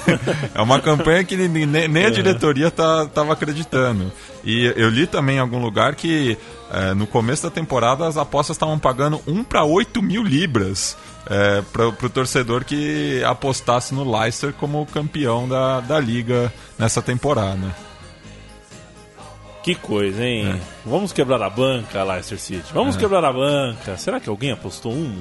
é 0.54 0.60
uma 0.62 0.80
campanha 0.80 1.24
que 1.24 1.36
nem, 1.36 1.66
nem- 1.66 2.04
a 2.06 2.10
diretoria 2.10 2.68
estava 2.68 3.32
acreditando. 3.32 4.12
E 4.44 4.72
eu 4.76 4.88
li 4.88 5.06
também 5.06 5.36
em 5.36 5.40
algum 5.40 5.58
lugar 5.60 5.94
que 5.94 6.36
é, 6.70 6.94
no 6.94 7.06
começo 7.06 7.42
da 7.44 7.50
temporada 7.50 8.06
as 8.06 8.16
apostas 8.16 8.56
estavam 8.56 8.78
pagando 8.78 9.20
1 9.26 9.44
para 9.44 9.64
8 9.64 10.02
mil 10.02 10.22
libras 10.22 10.96
é, 11.26 11.62
para 11.72 11.88
o 11.88 12.10
torcedor 12.10 12.64
que 12.64 13.22
apostasse 13.24 13.94
no 13.94 14.18
Leicester 14.18 14.52
como 14.52 14.84
campeão 14.86 15.48
da, 15.48 15.80
da 15.80 15.98
liga 15.98 16.52
nessa 16.78 17.00
temporada. 17.00 17.74
Que 19.64 19.74
coisa, 19.74 20.22
hein? 20.22 20.46
É. 20.46 20.60
Vamos 20.84 21.10
quebrar 21.12 21.42
a 21.42 21.48
banca, 21.48 22.04
Leicester 22.04 22.38
City. 22.38 22.72
Vamos 22.74 22.96
quebrar 22.96 23.24
a 23.24 23.32
banca. 23.32 23.96
Será 23.96 24.20
que 24.20 24.28
alguém 24.28 24.52
apostou 24.52 24.92
um? 24.92 25.16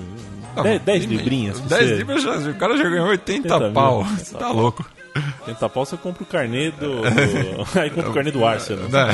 10 0.85 1.05
librinhas? 1.05 1.59
pra 1.61 1.77
10 1.77 1.89
você? 1.89 1.95
libras, 1.95 2.25
o 2.45 2.53
cara 2.55 2.77
já 2.77 2.83
ganhou 2.89 3.07
80 3.07 3.47
80 3.47 3.59
mil. 3.65 3.73
pau. 3.73 4.03
Você 4.03 4.35
tá 4.37 4.49
louco. 4.51 4.85
Tenta 5.45 5.69
pau, 5.69 5.85
você 5.85 5.95
compra 5.95 6.23
o 6.23 6.25
carnê 6.25 6.71
do. 6.71 7.01
do- 7.01 7.07
Aí 7.79 7.89
compra 7.89 8.09
o 8.09 8.13
carnê 8.13 8.31
do 8.31 8.45
Arsenal. 8.45 8.89
Né? 8.89 9.07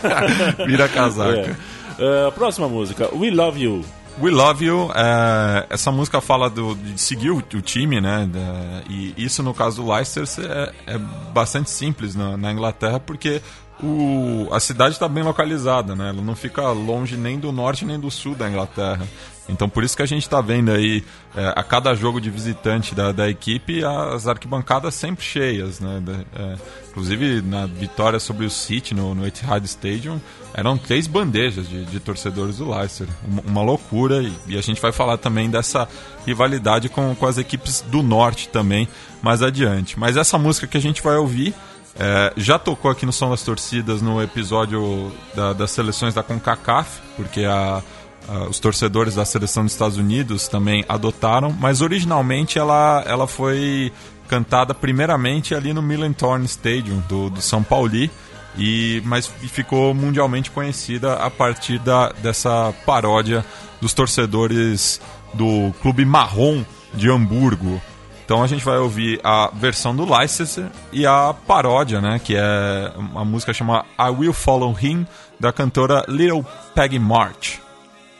Vira 0.66 0.88
casaca. 0.88 1.56
É. 1.98 2.26
Ah, 2.26 2.32
próxima 2.32 2.68
música, 2.68 3.08
We 3.14 3.30
Love 3.30 3.62
You. 3.62 3.84
We 4.20 4.30
Love 4.30 4.64
You, 4.64 4.90
é, 4.94 5.66
essa 5.70 5.90
música 5.90 6.20
fala 6.20 6.48
do, 6.48 6.76
de 6.76 7.00
seguir 7.00 7.30
o, 7.30 7.38
o 7.38 7.60
time, 7.60 8.00
né? 8.00 8.28
da- 8.32 8.82
e 8.88 9.12
isso 9.16 9.42
no 9.42 9.52
caso 9.52 9.82
do 9.82 9.92
Leicester 9.92 10.24
é, 10.38 10.72
é 10.94 10.98
bastante 11.32 11.68
simples 11.68 12.14
na, 12.14 12.36
na 12.36 12.52
Inglaterra, 12.52 13.00
porque 13.00 13.42
o, 13.82 14.48
a 14.52 14.60
cidade 14.60 14.94
está 14.94 15.08
bem 15.08 15.24
localizada, 15.24 15.94
né? 15.94 16.10
Ela 16.10 16.22
não 16.22 16.36
fica 16.36 16.70
longe 16.70 17.16
nem 17.16 17.38
do 17.38 17.50
norte 17.50 17.84
nem 17.84 17.98
do 17.98 18.10
sul 18.10 18.34
da 18.34 18.48
Inglaterra. 18.48 19.06
Então 19.48 19.68
por 19.68 19.84
isso 19.84 19.96
que 19.96 20.02
a 20.02 20.06
gente 20.06 20.22
está 20.22 20.40
vendo 20.40 20.70
aí 20.70 21.04
é, 21.36 21.52
a 21.54 21.62
cada 21.62 21.94
jogo 21.94 22.18
de 22.18 22.30
visitante 22.30 22.94
da, 22.94 23.12
da 23.12 23.28
equipe 23.28 23.84
as 23.84 24.26
arquibancadas 24.26 24.94
sempre 24.94 25.24
cheias, 25.24 25.80
né? 25.80 26.02
É, 26.34 26.56
inclusive 26.88 27.42
na 27.42 27.66
vitória 27.66 28.18
sobre 28.20 28.46
o 28.46 28.50
City 28.50 28.94
no, 28.94 29.14
no 29.14 29.26
Etihad 29.26 29.64
Stadium 29.64 30.20
eram 30.54 30.78
três 30.78 31.06
bandejas 31.06 31.68
de, 31.68 31.84
de 31.84 32.00
torcedores 32.00 32.58
do 32.58 32.70
Leicester, 32.70 33.08
uma, 33.26 33.42
uma 33.42 33.62
loucura 33.62 34.22
e, 34.22 34.32
e 34.46 34.56
a 34.56 34.62
gente 34.62 34.80
vai 34.80 34.92
falar 34.92 35.18
também 35.18 35.50
dessa 35.50 35.88
rivalidade 36.24 36.88
com, 36.88 37.14
com 37.14 37.26
as 37.26 37.36
equipes 37.36 37.82
do 37.82 38.02
norte 38.02 38.48
também 38.48 38.88
mais 39.20 39.42
adiante. 39.42 39.98
Mas 39.98 40.16
essa 40.16 40.38
música 40.38 40.66
que 40.66 40.78
a 40.78 40.80
gente 40.80 41.02
vai 41.02 41.16
ouvir 41.16 41.54
é, 41.98 42.32
já 42.36 42.58
tocou 42.58 42.90
aqui 42.90 43.06
no 43.06 43.12
Som 43.12 43.30
das 43.30 43.42
Torcidas 43.42 44.02
no 44.02 44.20
episódio 44.22 45.12
da- 45.34 45.52
das 45.52 45.70
seleções 45.70 46.12
da 46.14 46.22
CONCACAF, 46.22 47.00
porque 47.16 47.44
a, 47.44 47.82
a- 48.28 48.44
os 48.48 48.58
torcedores 48.58 49.14
da 49.14 49.24
seleção 49.24 49.62
dos 49.64 49.72
Estados 49.72 49.96
Unidos 49.96 50.48
também 50.48 50.84
adotaram, 50.88 51.54
mas 51.58 51.80
originalmente 51.80 52.58
ela, 52.58 53.02
ela 53.06 53.26
foi 53.26 53.92
cantada 54.28 54.74
primeiramente 54.74 55.54
ali 55.54 55.72
no 55.72 55.82
Millentorn 55.82 56.44
Stadium 56.46 57.00
do, 57.08 57.30
do 57.30 57.40
São 57.42 57.62
Pauli, 57.62 58.10
e, 58.56 59.02
mas 59.04 59.26
ficou 59.26 59.92
mundialmente 59.94 60.50
conhecida 60.50 61.14
a 61.14 61.28
partir 61.30 61.78
da, 61.80 62.10
dessa 62.12 62.72
paródia 62.86 63.44
dos 63.80 63.92
torcedores 63.92 65.00
do 65.34 65.72
Clube 65.82 66.04
Marrom 66.04 66.64
de 66.94 67.10
Hamburgo. 67.10 67.80
Então 68.24 68.42
a 68.42 68.46
gente 68.46 68.64
vai 68.64 68.78
ouvir 68.78 69.20
a 69.22 69.50
versão 69.52 69.94
do 69.94 70.04
Leicester 70.10 70.66
e 70.92 71.06
a 71.06 71.34
paródia, 71.46 72.00
né, 72.00 72.18
que 72.22 72.34
é 72.36 72.92
uma 72.96 73.24
música 73.24 73.52
chamada 73.52 73.84
I 73.98 74.10
Will 74.10 74.32
Follow 74.32 74.74
Him, 74.80 75.06
da 75.38 75.52
cantora 75.52 76.04
Little 76.08 76.44
Peggy 76.74 76.98
March. 76.98 77.60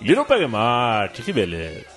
Little 0.00 0.24
Peg 0.26 0.46
Marte, 0.46 1.22
que 1.22 1.32
beleza. 1.32 1.93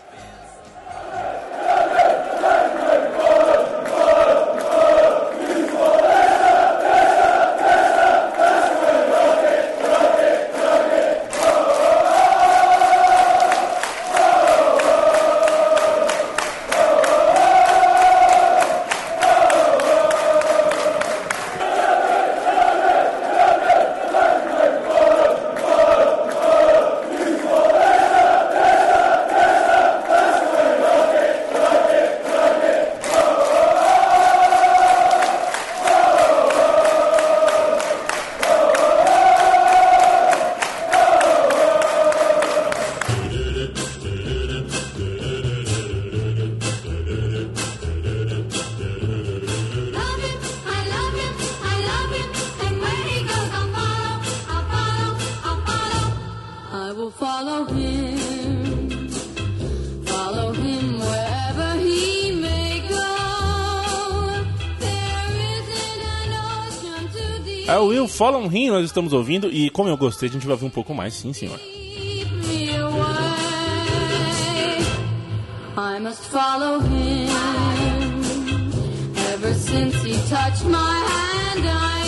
Follow 68.17 68.51
Him, 68.51 68.69
nós 68.71 68.83
estamos 68.83 69.13
ouvindo, 69.13 69.47
e 69.47 69.69
como 69.69 69.89
eu 69.89 69.95
gostei, 69.95 70.27
a 70.27 70.31
gente 70.31 70.47
vai 70.47 70.53
ouvir 70.53 70.65
um 70.65 70.71
pouco 70.71 70.91
mais, 70.91 71.13
sim, 71.13 71.33
senhor. 71.33 71.59
I 75.77 75.99
must 75.99 76.23
follow 76.31 76.81
him. 76.81 77.27
Ever 79.33 79.53
since 79.53 79.95
he 80.03 80.15
touched 80.27 80.65
my 80.65 80.77
hand, 80.77 81.63
I 81.63 82.07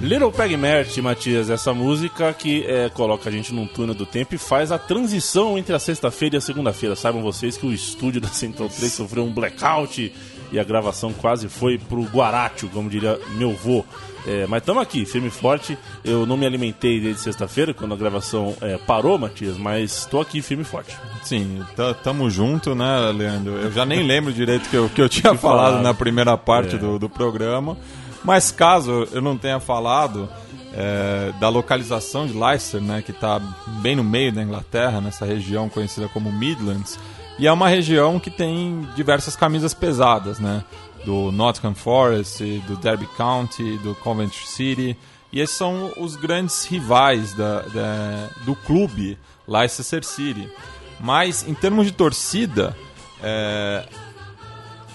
knew. 0.00 0.08
Little 0.08 0.32
Peg 0.32 0.56
Mert, 0.56 0.98
Matias, 0.98 1.50
essa 1.50 1.72
música 1.72 2.34
que 2.34 2.64
é, 2.66 2.88
coloca 2.88 3.28
a 3.28 3.32
gente 3.32 3.54
num 3.54 3.68
túnel 3.68 3.94
do 3.94 4.06
tempo 4.06 4.34
e 4.34 4.38
faz 4.38 4.72
a 4.72 4.78
transição 4.78 5.56
entre 5.56 5.72
a 5.72 5.78
sexta-feira 5.78 6.34
e 6.34 6.38
a 6.38 6.40
segunda-feira. 6.40 6.96
Saibam 6.96 7.22
vocês 7.22 7.56
que 7.56 7.64
o 7.64 7.72
estúdio 7.72 8.20
da 8.20 8.28
Central 8.28 8.68
3 8.68 8.92
sofreu 8.92 9.22
um 9.22 9.32
blackout 9.32 10.12
e 10.52 10.58
a 10.58 10.64
gravação 10.64 11.12
quase 11.12 11.48
foi 11.48 11.78
pro 11.78 12.02
Guaratio, 12.02 12.68
como 12.70 12.88
diria 12.88 13.18
meu 13.36 13.52
vô. 13.52 13.84
É, 14.26 14.46
mas 14.46 14.60
estamos 14.62 14.82
aqui, 14.82 15.06
firme 15.06 15.28
e 15.28 15.30
forte. 15.30 15.78
Eu 16.04 16.26
não 16.26 16.36
me 16.36 16.44
alimentei 16.44 17.00
desde 17.00 17.22
sexta-feira, 17.22 17.72
quando 17.72 17.94
a 17.94 17.96
gravação 17.96 18.54
é, 18.60 18.76
parou, 18.76 19.16
Matias, 19.18 19.56
mas 19.56 19.98
estou 19.98 20.20
aqui 20.20 20.42
firme 20.42 20.62
e 20.62 20.66
forte. 20.66 20.94
Sim, 21.22 21.62
tamo 22.02 22.28
junto, 22.28 22.74
né, 22.74 23.10
Leandro? 23.14 23.52
Eu 23.56 23.70
já 23.72 23.86
nem 23.86 24.02
lembro 24.02 24.32
direito 24.32 24.68
que 24.68 24.76
eu, 24.76 24.88
que 24.88 25.00
eu 25.00 25.08
tinha 25.08 25.34
falado 25.34 25.66
falado. 25.68 25.82
na 25.82 25.94
primeira 25.94 26.36
parte 26.36 26.74
É. 26.74 26.78
do, 26.78 26.98
do 26.98 27.08
programa. 27.08 27.76
Mas 28.24 28.50
caso 28.50 29.06
eu 29.12 29.22
não 29.22 29.38
tenha 29.38 29.60
falado 29.60 30.28
é, 30.74 31.32
da 31.40 31.48
localização 31.48 32.26
de 32.26 32.32
Leicester, 32.36 32.80
né, 32.82 33.00
que 33.00 33.12
está 33.12 33.40
bem 33.80 33.96
no 33.96 34.04
meio 34.04 34.32
da 34.32 34.42
Inglaterra, 34.42 35.00
nessa 35.00 35.24
região 35.24 35.68
conhecida 35.68 36.08
como 36.08 36.30
Midlands, 36.30 36.98
e 37.38 37.46
é 37.46 37.52
uma 37.52 37.68
região 37.68 38.18
que 38.18 38.30
tem 38.30 38.86
diversas 38.96 39.36
camisas 39.36 39.72
pesadas, 39.74 40.38
né? 40.38 40.64
Do 41.04 41.30
Nottingham 41.32 41.74
Forest, 41.74 42.42
do 42.66 42.76
Derby 42.76 43.06
County, 43.16 43.78
do 43.78 43.94
Coventry 43.94 44.46
City. 44.46 44.96
E 45.32 45.40
esses 45.40 45.56
são 45.56 45.92
os 45.96 46.16
grandes 46.16 46.64
rivais 46.64 47.32
da- 47.34 47.60
da- 47.62 48.28
do 48.44 48.54
clube 48.56 49.16
Leicester 49.46 50.02
City. 50.04 50.50
Mas 50.98 51.46
em 51.46 51.54
termos 51.54 51.86
de 51.86 51.92
torcida, 51.92 52.76
é, 53.22 53.84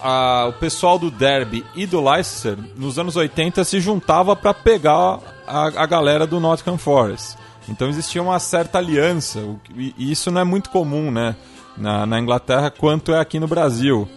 a- 0.01 0.47
o 0.49 0.53
pessoal 0.53 0.99
do 0.99 1.10
Derby 1.10 1.65
e 1.75 1.86
do 1.86 2.03
Leicester, 2.03 2.58
nos 2.75 2.99
anos 2.99 3.15
80, 3.15 3.63
se 3.63 3.79
juntava 3.79 4.36
para 4.36 4.53
pegar 4.53 5.19
a, 5.47 5.67
a 5.84 5.86
galera 5.86 6.27
do 6.27 6.39
Nottingham 6.39 6.77
Forest. 6.77 7.38
Então 7.69 7.88
existia 7.88 8.21
uma 8.21 8.39
certa 8.39 8.77
aliança, 8.79 9.39
e 9.77 10.12
isso 10.12 10.29
não 10.29 10.41
é 10.41 10.43
muito 10.43 10.69
comum 10.69 11.10
né, 11.10 11.36
na, 11.77 12.05
na 12.05 12.19
Inglaterra 12.19 12.69
quanto 12.69 13.13
é 13.13 13.19
aqui 13.19 13.39
no 13.39 13.47
Brasil. 13.47 14.07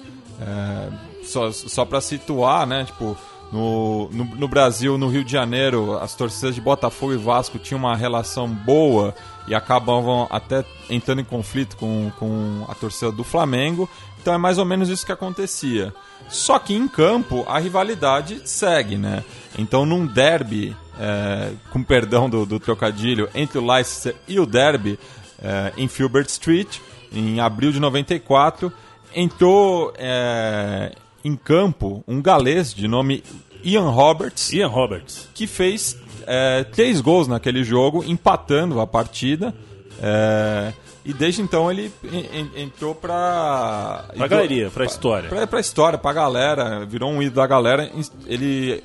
É, 0.41 0.89
só 1.25 1.51
só 1.51 1.85
para 1.85 2.01
situar, 2.01 2.67
né, 2.67 2.85
tipo, 2.85 3.17
no, 3.53 4.09
no, 4.11 4.25
no 4.25 4.49
Brasil, 4.49 4.99
no 4.99 5.09
Rio 5.09 5.25
de 5.25 5.33
Janeiro, 5.33 5.99
as 5.99 6.15
torcidas 6.15 6.55
de 6.55 6.61
Botafogo 6.61 7.13
e 7.13 7.17
Vasco 7.17 7.59
tinham 7.59 7.79
uma 7.79 7.97
relação 7.97 8.49
boa 8.49 9.15
e 9.47 9.55
acabavam 9.55 10.27
até 10.31 10.65
entrando 10.91 11.21
em 11.21 11.25
conflito 11.25 11.77
com, 11.77 12.11
com 12.19 12.65
a 12.69 12.75
torcida 12.75 13.13
do 13.13 13.23
Flamengo. 13.23 13.89
Então 14.21 14.35
é 14.35 14.39
mais 14.39 14.59
ou 14.59 14.65
menos 14.65 14.89
isso 14.89 15.07
que 15.07 15.13
acontecia. 15.13 15.95
Só 16.29 16.59
que 16.59 16.75
em 16.75 16.89
campo 16.89 17.45
a 17.49 17.59
rivalidade 17.59 18.41
segue, 18.45 18.97
né? 18.97 19.23
Então 19.57 19.87
num 19.87 20.05
derby, 20.05 20.77
é, 20.99 21.53
com 21.71 21.83
perdão 21.83 22.29
do, 22.29 22.45
do 22.45 22.59
trocadilho, 22.59 23.29
entre 23.35 23.59
o 23.59 23.65
Leicester 23.65 24.17
e 24.27 24.41
o 24.41 24.47
derby, 24.47 24.99
é, 25.41 25.73
em 25.77 25.87
Filbert 25.87 26.27
Street, 26.27 26.79
em 27.19 27.41
abril 27.41 27.73
de 27.73 27.81
94, 27.81 28.73
entrou 29.15 29.93
é, 29.99 30.93
em 31.25 31.35
campo 31.37 32.05
um 32.07 32.21
galês 32.21 32.73
de 32.75 32.87
nome 32.87 33.23
Ian 33.65 33.89
Roberts, 33.91 34.53
Ian 34.53 34.69
Roberts. 34.69 35.29
que 35.35 35.47
fez 35.47 35.97
é, 36.27 36.65
três 36.65 37.01
gols 37.01 37.27
naquele 37.29 37.65
jogo, 37.65 38.05
empatando 38.07 38.81
a 38.81 38.87
partida. 38.87 39.55
É, 40.03 40.73
e 41.05 41.13
desde 41.13 41.41
então 41.41 41.71
ele 41.71 41.91
en- 42.05 42.41
en- 42.41 42.63
entrou 42.65 42.95
pra. 42.95 44.05
Pra 44.17 44.27
galeria, 44.27 44.71
pra 44.71 44.85
história. 44.85 45.29
Pra, 45.29 45.47
pra 45.47 45.61
história, 45.61 45.97
pra 45.99 46.13
galera, 46.13 46.85
virou 46.85 47.11
um 47.11 47.23
ídolo 47.23 47.37
da 47.37 47.47
galera. 47.47 47.91
Ele 48.27 48.83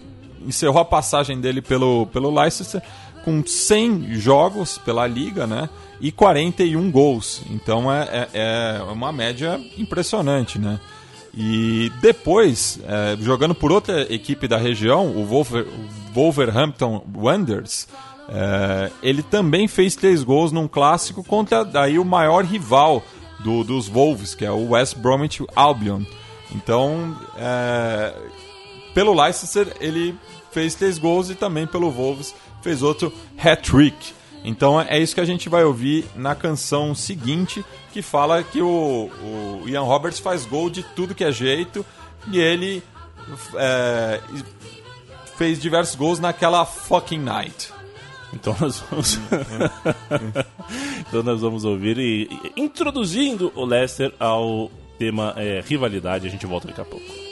encerrou 0.48 0.80
a 0.82 0.86
passagem 0.86 1.40
dele 1.42 1.62
pelo, 1.62 2.06
pelo 2.08 2.34
Leicester 2.34 2.82
com 3.24 3.46
100 3.46 4.16
jogos 4.16 4.78
pela 4.78 5.06
liga, 5.08 5.46
né? 5.48 5.70
E 6.00 6.12
41 6.12 6.90
gols. 6.92 7.42
Então 7.50 7.92
é, 7.92 8.28
é, 8.34 8.78
é 8.80 8.84
uma 8.92 9.12
média 9.12 9.60
impressionante, 9.78 10.58
né? 10.60 10.80
E 11.34 11.90
depois, 12.02 12.80
é, 12.86 13.16
jogando 13.22 13.56
por 13.56 13.72
outra 13.72 14.02
equipe 14.14 14.48
da 14.48 14.58
região, 14.58 15.08
o, 15.16 15.26
Wolver, 15.26 15.66
Wolverhampton 16.14 17.06
Wanderers, 17.16 17.88
é, 18.30 18.92
ele 19.02 19.24
também 19.24 19.68
fez 19.68 19.96
três 19.96 20.24
gols 20.24 20.52
num 20.52 20.68
clássico 20.68 21.24
contra 21.24 21.64
daí 21.64 21.98
o 21.98 22.04
maior 22.06 22.44
rival 22.44 23.02
do- 23.40 23.64
dos 23.64 23.88
Wolves, 23.88 24.36
que 24.36 24.44
é 24.46 24.52
o 24.52 24.72
West 24.72 24.98
Bromwich 24.98 25.44
Albion. 25.56 26.02
Então, 26.54 27.16
é, 27.38 28.14
pelo 28.94 29.14
Leicester 29.14 29.74
ele 29.80 30.14
fez 30.52 30.76
três 30.76 30.98
gols 30.98 31.30
e 31.30 31.36
também 31.36 31.66
pelo 31.66 31.90
Wolves 31.90 32.36
fez 32.62 32.82
outro 32.82 33.14
hat-trick. 33.38 34.14
Então 34.44 34.82
é 34.82 35.00
isso 35.00 35.14
que 35.14 35.22
a 35.22 35.26
gente 35.26 35.48
vai 35.50 35.64
ouvir 35.64 36.06
na 36.16 36.34
canção 36.34 36.96
seguinte, 36.96 37.64
que 37.92 38.02
fala 38.02 38.44
que 38.44 38.62
o, 38.62 39.10
o 39.22 39.64
Ian 39.68 39.82
Roberts 39.82 40.20
faz 40.20 40.46
gol 40.46 40.70
de 40.70 40.82
tudo 40.82 41.14
que 41.14 41.24
é 41.24 41.32
jeito 41.32 41.86
e 42.32 42.40
ele 42.40 42.84
é, 43.56 44.20
fez 45.38 45.60
diversos 45.60 45.96
gols 45.96 46.20
naquela 46.20 46.66
fucking 46.66 47.20
night. 47.20 47.72
Então 48.34 48.56
nós 48.60 48.84
vamos. 48.90 49.20
então 51.08 51.22
nós 51.22 51.42
vamos 51.42 51.66
ouvir 51.66 51.98
e, 51.98 52.24
e- 52.24 52.62
introduzindo 52.62 53.52
o 53.56 53.66
Leicester 53.66 54.14
ao 54.20 54.72
tema 54.98 55.34
é, 55.38 55.62
rivalidade. 55.66 56.28
A 56.28 56.30
gente 56.30 56.46
volta 56.46 56.68
daqui 56.68 56.82
a 56.82 56.86
pouco. 56.86 57.31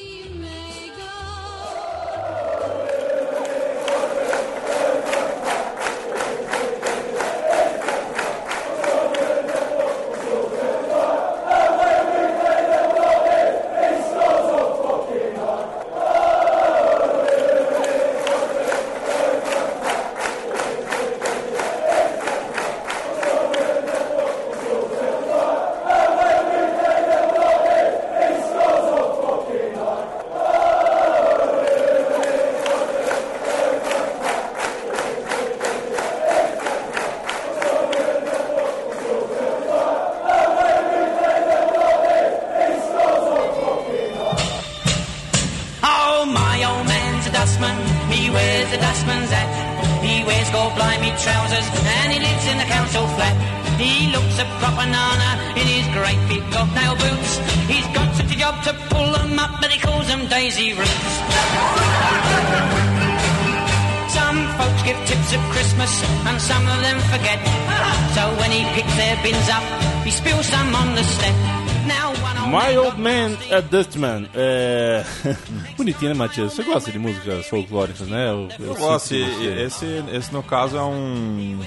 Dustman. 73.61 74.27
É... 74.33 75.03
Bonitinho, 75.77 76.11
né, 76.11 76.17
Matias? 76.17 76.53
Você 76.53 76.63
gosta 76.63 76.91
de 76.91 76.99
músicas 76.99 77.47
folclóricas, 77.47 78.07
né? 78.07 78.29
Eu, 78.29 78.49
Eu 78.59 78.73
sinto 78.73 78.79
gosto. 78.79 79.15
Esse, 79.15 80.03
esse, 80.11 80.33
no 80.33 80.43
caso, 80.43 80.77
é 80.77 80.83
um, 80.83 81.59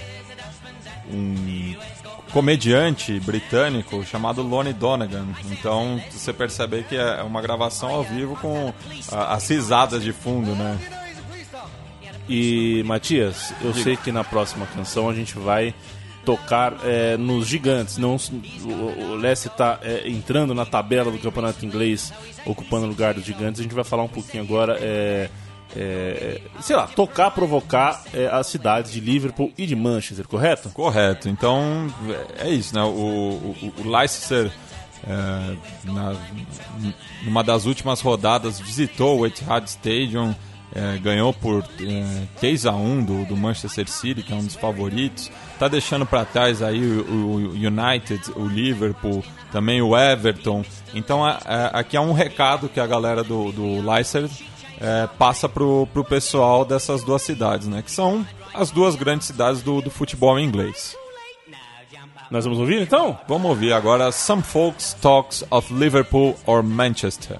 um 1.11 1.77
comediante 2.33 3.21
britânico 3.21 4.05
chamado 4.05 4.43
Lonnie 4.43 4.73
Donegan. 4.73 5.27
Então, 5.51 6.01
você 6.11 6.33
percebe 6.33 6.83
que 6.85 6.97
é 6.97 7.23
uma 7.23 7.43
gravação 7.43 7.91
ao 7.91 8.03
vivo 8.03 8.37
com 8.37 8.73
as 9.11 9.49
risadas 9.49 10.03
de 10.03 10.13
fundo, 10.13 10.55
né? 10.55 10.79
E, 12.29 12.83
Matias, 12.85 13.53
eu 13.61 13.75
sei 13.75 13.97
que 13.97 14.11
na 14.11 14.25
próxima 14.25 14.67
canção 14.67 15.09
a 15.09 15.15
gente 15.15 15.39
vai 15.39 15.75
tocar 16.25 16.77
é, 16.85 17.17
nos 17.17 17.47
gigantes. 17.47 17.99
Não, 17.99 18.17
o, 18.17 19.15
Leicester 19.15 19.53
está 19.53 19.81
entrando 20.05 20.55
na 20.55 20.65
tabela 20.65 21.11
do 21.11 21.19
campeonato 21.19 21.65
inglês, 21.65 22.13
ocupando 22.45 22.87
o 22.87 22.89
lugar 22.89 23.15
dos 23.15 23.25
gigantes. 23.25 23.61
A 23.61 23.63
gente 23.63 23.75
vai 23.75 23.85
falar 23.85 24.05
um 24.05 24.09
pouquinho 24.09 24.43
agora 24.43 24.79
é, 24.81 25.29
é, 25.75 26.41
sei 26.61 26.77
lá, 26.77 26.87
tocar, 26.87 27.31
provocar 27.31 28.05
é, 28.13 28.27
as 28.27 28.47
cidades 28.47 28.93
de 28.93 29.01
Liverpool 29.01 29.53
e 29.57 29.67
de 29.67 29.75
Manchester, 29.75 30.27
correto? 30.29 30.69
Correto. 30.71 31.29
Então, 31.29 31.93
é 32.39 32.51
isso, 32.51 32.75
né? 32.75 32.83
O, 32.83 32.87
o, 32.89 33.73
o 33.79 33.91
Leicester, 33.91 34.53
é, 35.05 35.57
na, 35.85 36.15
numa 37.25 37.43
das 37.43 37.65
últimas 37.65 38.01
rodadas, 38.01 38.61
visitou 38.61 39.21
o 39.21 39.27
Etihad 39.27 39.67
Stadium, 39.67 40.35
é, 40.75 40.99
ganhou 40.99 41.33
por 41.33 41.65
é, 41.81 42.27
3 42.39 42.67
a 42.67 42.73
1 42.73 43.05
do, 43.05 43.25
do 43.25 43.37
Manchester 43.37 43.89
City, 43.89 44.23
que 44.23 44.33
é 44.33 44.37
um 44.37 44.45
dos 44.45 44.57
favoritos. 44.57 45.31
Tá 45.63 45.69
deixando 45.69 46.05
para 46.05 46.25
trás 46.25 46.61
aí 46.61 46.85
o, 46.85 47.05
o 47.09 47.37
United, 47.53 48.33
o 48.35 48.49
Liverpool, 48.49 49.23
também 49.53 49.81
o 49.81 49.97
Everton. 49.97 50.65
Então, 50.93 51.23
aqui 51.73 51.97
é 51.97 52.01
um 52.01 52.13
recado 52.13 52.69
que 52.69 52.81
a 52.81 52.87
galera 52.89 53.23
do, 53.23 53.53
do 53.53 53.89
Leicester 53.89 54.29
é, 54.81 55.07
passa 55.17 55.49
pro, 55.49 55.87
pro 55.93 56.03
pessoal 56.03 56.65
dessas 56.65 57.05
duas 57.05 57.23
cidades, 57.23 57.69
né? 57.69 57.81
Que 57.81 57.93
são 57.93 58.27
as 58.53 58.73
duas 58.73 58.97
grandes 58.97 59.29
cidades 59.29 59.63
do, 59.63 59.81
do 59.81 59.89
futebol 59.89 60.37
inglês. 60.37 60.97
Nós 62.29 62.45
vamos 62.45 62.59
ouvir 62.59 62.83
então? 62.83 63.17
Vamos 63.29 63.49
ouvir 63.49 63.73
agora 63.73 64.11
Some 64.11 64.43
Folks 64.43 64.95
Talks 64.95 65.45
of 65.49 65.73
Liverpool 65.73 66.37
or 66.45 66.65
Manchester. 66.65 67.39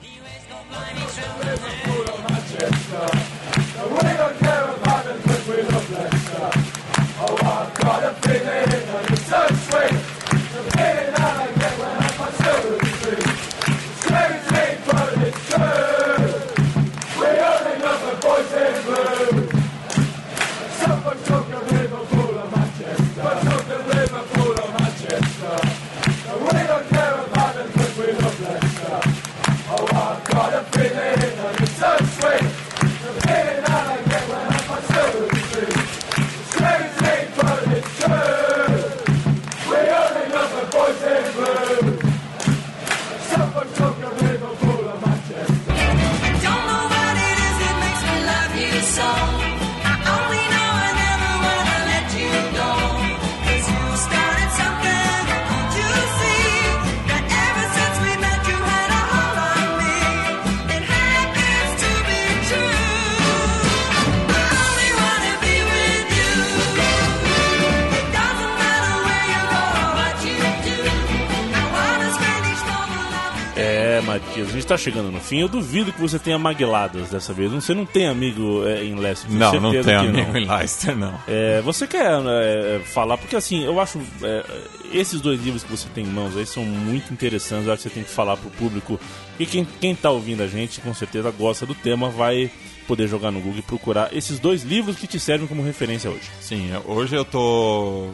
Chegando 74.83 75.11
no 75.11 75.21
fim. 75.21 75.41
Eu 75.41 75.49
duvido 75.49 75.93
que 75.93 76.01
você 76.01 76.19
tenha 76.19 76.39
magueladas 76.39 77.11
dessa 77.11 77.33
vez. 77.33 77.51
Você 77.53 77.75
não 77.75 77.87
tem 77.87 78.09
amigo 78.09 78.67
é, 78.67 78.85
em 78.85 78.95
Leicester? 78.95 79.31
Não, 79.31 79.53
não 79.61 79.83
tem 79.83 79.95
amigo 79.95 80.37
em 80.37 80.47
Leicester, 80.47 80.97
não. 80.97 81.19
É, 81.27 81.61
você 81.63 81.87
quer 81.87 82.21
é, 82.27 82.81
falar, 82.85 83.17
porque 83.17 83.37
assim, 83.37 83.65
eu 83.65 83.81
acho 83.81 84.01
é, 84.23 84.45
esses 84.93 85.21
dois 85.21 85.41
livros 85.41 85.63
que 85.63 85.71
você 85.71 85.89
tem 85.89 86.05
em 86.05 86.09
mãos 86.09 86.37
aí 86.37 86.47
são 86.47 86.65
muito 86.65 87.13
interessantes, 87.13 87.67
eu 87.67 87.73
acho 87.73 87.83
que 87.83 87.89
você 87.89 87.95
tem 87.95 88.05
que 88.05 88.11
falar 88.11 88.37
pro 88.37 88.51
público 88.51 88.99
e 89.39 89.47
quem, 89.47 89.67
quem 89.81 89.95
tá 89.95 90.11
ouvindo 90.11 90.43
a 90.43 90.47
gente 90.47 90.81
com 90.81 90.93
certeza 90.93 91.31
gosta 91.31 91.65
do 91.65 91.75
tema, 91.75 92.11
vai 92.11 92.51
poder 92.87 93.09
jogar 93.09 93.31
no 93.31 93.41
Google 93.41 93.61
e 93.61 93.63
procurar 93.63 94.15
esses 94.15 94.39
dois 94.39 94.63
livros 94.63 94.97
que 94.97 95.07
te 95.07 95.19
servem 95.19 95.47
como 95.47 95.63
referência 95.63 96.11
hoje. 96.11 96.31
Sim, 96.41 96.71
hoje 96.85 97.17
eu 97.17 97.25
tô. 97.25 98.11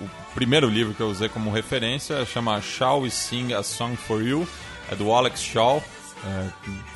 O 0.00 0.34
primeiro 0.34 0.68
livro 0.68 0.94
que 0.94 1.00
eu 1.00 1.06
usei 1.06 1.28
como 1.28 1.50
referência 1.50 2.24
chama 2.26 2.60
Shall 2.60 3.02
We 3.02 3.10
Sing 3.10 3.52
a 3.54 3.62
Song 3.62 3.96
for 3.96 4.22
You, 4.22 4.46
é 4.90 4.96
do 4.96 5.12
Alex 5.12 5.42
Shaw. 5.42 5.82
É, 6.24 6.46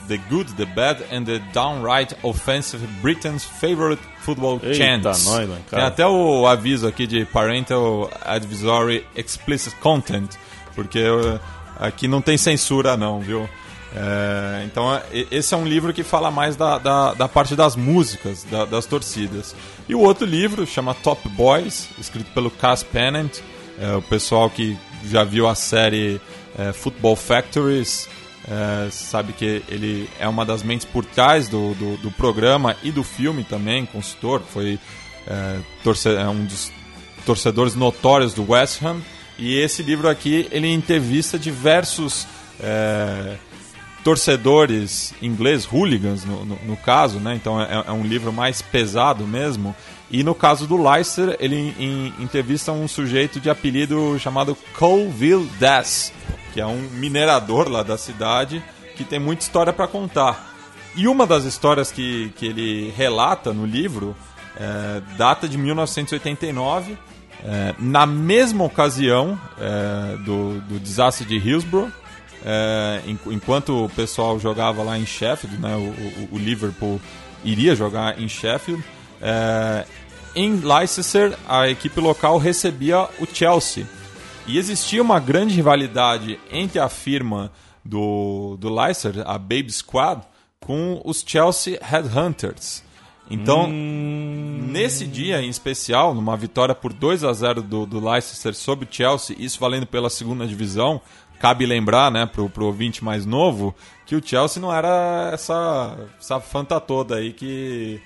the 0.08 0.16
Good, 0.28 0.54
the 0.54 0.64
Bad 0.66 1.02
and 1.12 1.24
the 1.24 1.38
Downright 1.52 2.16
Offensive 2.22 2.84
Britain's 3.02 3.44
Favorite 3.44 4.02
Football 4.20 4.60
Eita, 4.62 4.74
Chants. 4.74 5.24
nós. 5.26 5.48
Tem 5.70 5.80
até 5.80 6.06
o 6.06 6.46
aviso 6.46 6.86
aqui 6.86 7.06
de 7.06 7.24
Parental 7.26 8.10
Advisory 8.24 9.06
Explicit 9.16 9.74
Content, 9.76 10.30
porque 10.74 10.98
eh, 11.00 11.38
aqui 11.78 12.08
não 12.08 12.20
tem 12.22 12.36
censura 12.36 12.96
não, 12.96 13.20
viu? 13.20 13.48
É, 13.94 14.62
então 14.66 14.94
é- 14.94 15.26
esse 15.32 15.52
é 15.52 15.56
um 15.56 15.66
livro 15.66 15.92
que 15.92 16.02
fala 16.04 16.30
mais 16.30 16.54
da, 16.56 16.78
da, 16.78 17.12
da 17.14 17.28
parte 17.28 17.56
das 17.56 17.74
músicas, 17.76 18.44
da- 18.44 18.64
das 18.64 18.86
torcidas. 18.86 19.54
E 19.88 19.94
o 19.94 20.00
outro 20.00 20.24
livro 20.24 20.64
chama 20.66 20.94
Top 20.94 21.28
Boys, 21.30 21.88
escrito 21.98 22.30
pelo 22.32 22.50
Cass 22.50 22.82
Pennant, 22.84 23.38
é, 23.80 23.92
o 23.96 24.02
pessoal 24.02 24.48
que 24.48 24.78
já 25.04 25.24
viu 25.24 25.48
a 25.48 25.54
série 25.54 26.20
é, 26.58 26.72
Football 26.72 27.16
Factories 27.16 28.08
é, 28.48 28.88
sabe 28.90 29.32
que 29.32 29.62
ele 29.68 30.08
é 30.18 30.26
uma 30.28 30.44
das 30.44 30.62
mentes 30.62 30.86
por 30.86 31.04
trás 31.04 31.48
do, 31.48 31.74
do, 31.74 31.96
do 31.98 32.10
programa 32.10 32.76
e 32.82 32.90
do 32.90 33.02
filme 33.02 33.44
também, 33.44 33.84
consultor, 33.86 34.42
foi 34.52 34.78
é, 35.26 35.58
torce- 35.84 36.14
é 36.14 36.28
um 36.28 36.44
dos 36.44 36.72
torcedores 37.26 37.74
notórios 37.74 38.32
do 38.34 38.50
West 38.50 38.82
Ham. 38.82 39.00
E 39.38 39.56
esse 39.58 39.82
livro 39.82 40.08
aqui, 40.08 40.48
ele 40.50 40.68
entrevista 40.68 41.38
diversos 41.38 42.26
é, 42.60 43.36
torcedores 44.04 45.14
ingleses, 45.22 45.66
hooligans 45.70 46.24
no, 46.24 46.44
no, 46.44 46.58
no 46.66 46.76
caso, 46.76 47.18
né? 47.20 47.34
Então 47.34 47.60
é, 47.60 47.84
é 47.86 47.92
um 47.92 48.02
livro 48.02 48.32
mais 48.32 48.60
pesado 48.60 49.26
mesmo. 49.26 49.74
E 50.10 50.22
no 50.24 50.34
caso 50.34 50.66
do 50.66 50.76
Leicester, 50.82 51.36
ele 51.38 51.74
em- 51.78 52.12
entrevista 52.18 52.72
um 52.72 52.88
sujeito 52.88 53.38
de 53.40 53.48
apelido 53.48 54.18
chamado 54.18 54.56
Colville 54.78 55.48
Das, 55.60 56.12
que 56.52 56.60
é 56.60 56.66
um 56.66 56.80
minerador 56.94 57.68
lá 57.68 57.82
da 57.82 57.96
cidade, 57.96 58.62
que 58.96 59.04
tem 59.04 59.18
muita 59.20 59.42
história 59.42 59.72
para 59.72 59.86
contar. 59.86 60.48
E 60.96 61.06
uma 61.06 61.24
das 61.26 61.44
histórias 61.44 61.92
que, 61.92 62.32
que 62.36 62.46
ele 62.46 62.92
relata 62.96 63.52
no 63.52 63.64
livro 63.64 64.16
é, 64.56 65.00
data 65.16 65.48
de 65.48 65.56
1989, 65.56 66.98
é, 67.44 67.74
na 67.78 68.04
mesma 68.04 68.64
ocasião 68.64 69.38
é, 69.58 70.16
do, 70.24 70.60
do 70.62 70.80
desastre 70.80 71.24
de 71.24 71.36
Hillsborough, 71.36 71.88
é, 72.44 73.00
en- 73.06 73.18
enquanto 73.32 73.84
o 73.84 73.88
pessoal 73.88 74.38
jogava 74.40 74.82
lá 74.82 74.98
em 74.98 75.06
Sheffield, 75.06 75.56
né, 75.58 75.74
o, 75.76 75.78
o- 75.80 76.28
o 76.32 76.38
Liverpool 76.38 77.00
iria 77.44 77.74
jogar 77.76 78.20
em 78.20 78.28
Sheffield, 78.28 78.82
é, 79.22 79.86
em 80.34 80.56
Leicester 80.56 81.36
a 81.48 81.68
equipe 81.68 82.00
local 82.00 82.38
recebia 82.38 83.08
o 83.18 83.26
Chelsea. 83.26 83.86
E 84.46 84.58
existia 84.58 85.02
uma 85.02 85.20
grande 85.20 85.54
rivalidade 85.54 86.38
entre 86.50 86.78
a 86.78 86.88
firma 86.88 87.52
do, 87.84 88.56
do 88.58 88.72
Leicester, 88.72 89.22
a 89.26 89.38
Babe 89.38 89.70
Squad, 89.70 90.22
com 90.60 91.00
os 91.04 91.24
Chelsea 91.26 91.78
Headhunters. 91.80 92.82
Então, 93.30 93.68
nesse 93.68 95.06
dia 95.06 95.40
em 95.40 95.48
especial, 95.48 96.12
numa 96.14 96.36
vitória 96.36 96.74
por 96.74 96.92
2 96.92 97.22
a 97.22 97.32
0 97.32 97.62
do, 97.62 97.86
do 97.86 98.04
Leicester 98.04 98.54
sobre 98.54 98.86
o 98.86 98.88
Chelsea, 98.90 99.36
isso 99.38 99.60
valendo 99.60 99.86
pela 99.86 100.10
segunda 100.10 100.44
divisão, 100.44 101.00
cabe 101.38 101.64
lembrar, 101.64 102.10
né, 102.10 102.26
pro, 102.26 102.50
pro 102.50 102.66
ouvinte 102.66 103.04
mais 103.04 103.24
novo, 103.24 103.72
que 104.04 104.16
o 104.16 104.22
Chelsea 104.24 104.60
não 104.60 104.74
era 104.74 105.30
essa, 105.32 105.96
essa 106.18 106.40
fanta 106.40 106.80
toda 106.80 107.16
aí 107.16 107.32
que, 107.32 108.00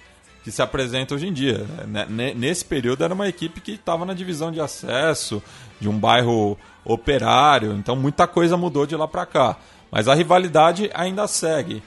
que 0.45 0.53
se 0.53 0.63
apresenta 0.63 1.15
hoje 1.15 1.27
em 1.27 1.33
dia. 1.33 1.67
né? 1.89 2.07
Ne- 2.09 2.35
Nesse 2.35 2.65
período 2.65 3.03
era 3.03 3.13
uma 3.15 3.27
equipe 3.29 3.61
que 3.61 3.73
estava 3.73 4.05
na 4.05 4.15
divisão 4.15 4.53
de 4.53 4.61
acesso, 4.61 5.43
de 5.81 5.89
um 5.89 5.99
bairro 5.99 6.57
operário, 6.85 7.73
então 7.73 7.97
muita 7.97 8.27
coisa 8.27 8.57
mudou 8.57 8.87
de 8.87 8.95
lá 8.95 9.09
para 9.09 9.27
cá. 9.27 9.57
Mas 9.91 10.07
a 10.07 10.15
rivalidade 10.15 10.91
ainda 10.95 11.27
segue. 11.27 11.83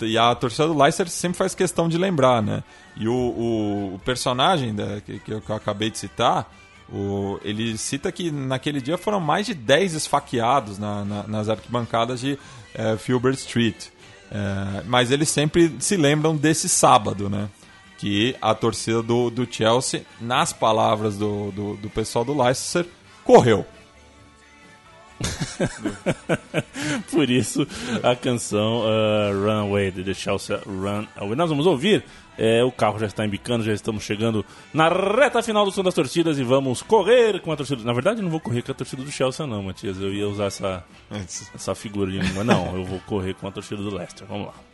E 0.00 0.16
a 0.16 0.32
torcida 0.34 0.68
do 0.68 0.78
Leicester 0.80 1.08
sempre 1.08 1.38
faz 1.38 1.54
questão 1.56 1.88
de 1.88 1.98
lembrar, 1.98 2.40
né? 2.40 2.62
E 2.96 3.08
o, 3.08 3.12
o, 3.14 3.94
o 3.94 3.98
personagem 4.04 4.72
da- 4.74 5.00
que, 5.00 5.18
que 5.18 5.32
eu, 5.32 5.40
que 5.40 5.50
eu 5.50 5.56
acabei 5.56 5.90
de 5.90 5.98
citar, 5.98 6.52
o- 6.92 7.40
ele 7.42 7.76
cita 7.78 8.12
que 8.12 8.30
naquele 8.30 8.80
dia 8.80 8.96
foram 8.96 9.18
mais 9.18 9.46
de 9.46 9.54
10 9.54 9.94
esfaqueados 9.94 10.78
na- 10.78 11.04
na- 11.04 11.22
nas 11.26 11.48
arquibancadas 11.48 12.20
de 12.20 12.38
eh, 12.74 12.96
Filbert 12.96 13.34
Street. 13.34 13.86
Eh, 14.30 14.82
mas 14.86 15.10
eles 15.10 15.28
sempre 15.28 15.74
se 15.80 15.96
lembram 15.96 16.36
desse 16.36 16.68
sábado, 16.68 17.28
né? 17.28 17.48
Que 18.02 18.34
a 18.42 18.52
torcida 18.52 19.00
do, 19.00 19.30
do 19.30 19.46
Chelsea, 19.48 20.04
nas 20.20 20.52
palavras 20.52 21.16
do, 21.16 21.52
do, 21.52 21.76
do 21.76 21.88
pessoal 21.88 22.24
do 22.24 22.36
Leicester, 22.36 22.84
correu. 23.22 23.64
Por 27.12 27.30
isso, 27.30 27.64
a 28.02 28.16
canção 28.16 28.80
uh, 28.80 29.44
Run 29.44 29.68
Away, 29.68 29.92
de 29.92 30.12
Chelsea 30.16 30.60
Run 30.66 31.06
Away. 31.14 31.36
Nós 31.36 31.48
vamos 31.48 31.64
ouvir, 31.64 32.04
é, 32.36 32.64
o 32.64 32.72
carro 32.72 32.98
já 32.98 33.06
está 33.06 33.24
embicando, 33.24 33.62
já 33.62 33.72
estamos 33.72 34.02
chegando 34.02 34.44
na 34.74 34.88
reta 34.88 35.40
final 35.40 35.64
do 35.64 35.70
som 35.70 35.84
das 35.84 35.94
torcidas 35.94 36.40
e 36.40 36.42
vamos 36.42 36.82
correr 36.82 37.40
com 37.40 37.52
a 37.52 37.56
torcida. 37.56 37.84
Na 37.84 37.92
verdade, 37.92 38.18
eu 38.18 38.24
não 38.24 38.32
vou 38.32 38.40
correr 38.40 38.62
com 38.62 38.72
a 38.72 38.74
torcida 38.74 39.00
do 39.00 39.12
Chelsea, 39.12 39.46
não, 39.46 39.62
Matias. 39.62 39.96
Eu 40.00 40.12
ia 40.12 40.28
usar 40.28 40.46
essa, 40.46 40.84
essa 41.54 41.72
figura 41.76 42.10
de. 42.10 42.18
Mas 42.34 42.44
não, 42.44 42.76
eu 42.76 42.84
vou 42.84 42.98
correr 43.06 43.34
com 43.34 43.46
a 43.46 43.52
torcida 43.52 43.80
do 43.80 43.94
Leicester. 43.94 44.26
Vamos 44.26 44.48
lá. 44.48 44.71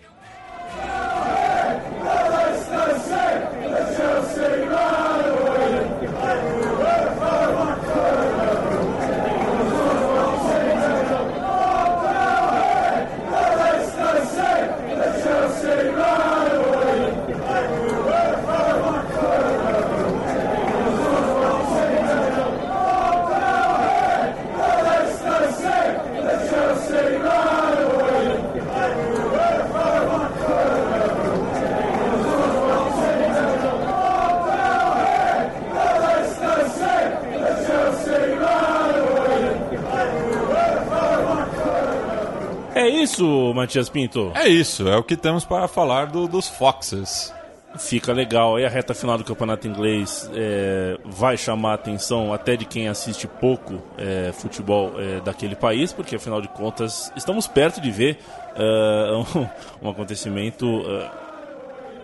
Isso, 43.03 43.53
Matias 43.55 43.89
Pinto. 43.89 44.33
É 44.35 44.49
isso, 44.49 44.89
é 44.89 44.97
o 44.97 45.03
que 45.03 45.17
temos 45.17 45.45
para 45.45 45.67
falar 45.69 46.07
do- 46.07 46.29
dos 46.29 46.49
Foxes. 46.49 47.33
Fica 47.79 48.13
legal. 48.13 48.59
E 48.59 48.65
a 48.65 48.69
reta 48.69 48.95
final 48.95 49.19
do 49.19 49.25
campeonato 49.25 49.69
inglês 49.69 50.29
é, 50.35 50.97
vai 51.05 51.37
chamar 51.37 51.73
a 51.73 51.75
atenção 51.75 52.33
até 52.33 52.57
de 52.57 52.65
quem 52.65 52.89
assiste 52.89 53.27
pouco 53.27 53.81
é, 53.99 54.33
futebol 54.33 54.93
é, 54.97 55.21
daquele 55.21 55.55
país, 55.55 55.93
porque 55.93 56.17
afinal 56.17 56.41
de 56.41 56.49
contas 56.49 57.13
estamos 57.15 57.47
perto 57.47 57.81
de 57.81 57.91
ver 57.91 58.19
é, 58.57 59.13
um, 59.83 59.87
um 59.87 59.91
acontecimento 59.91 60.67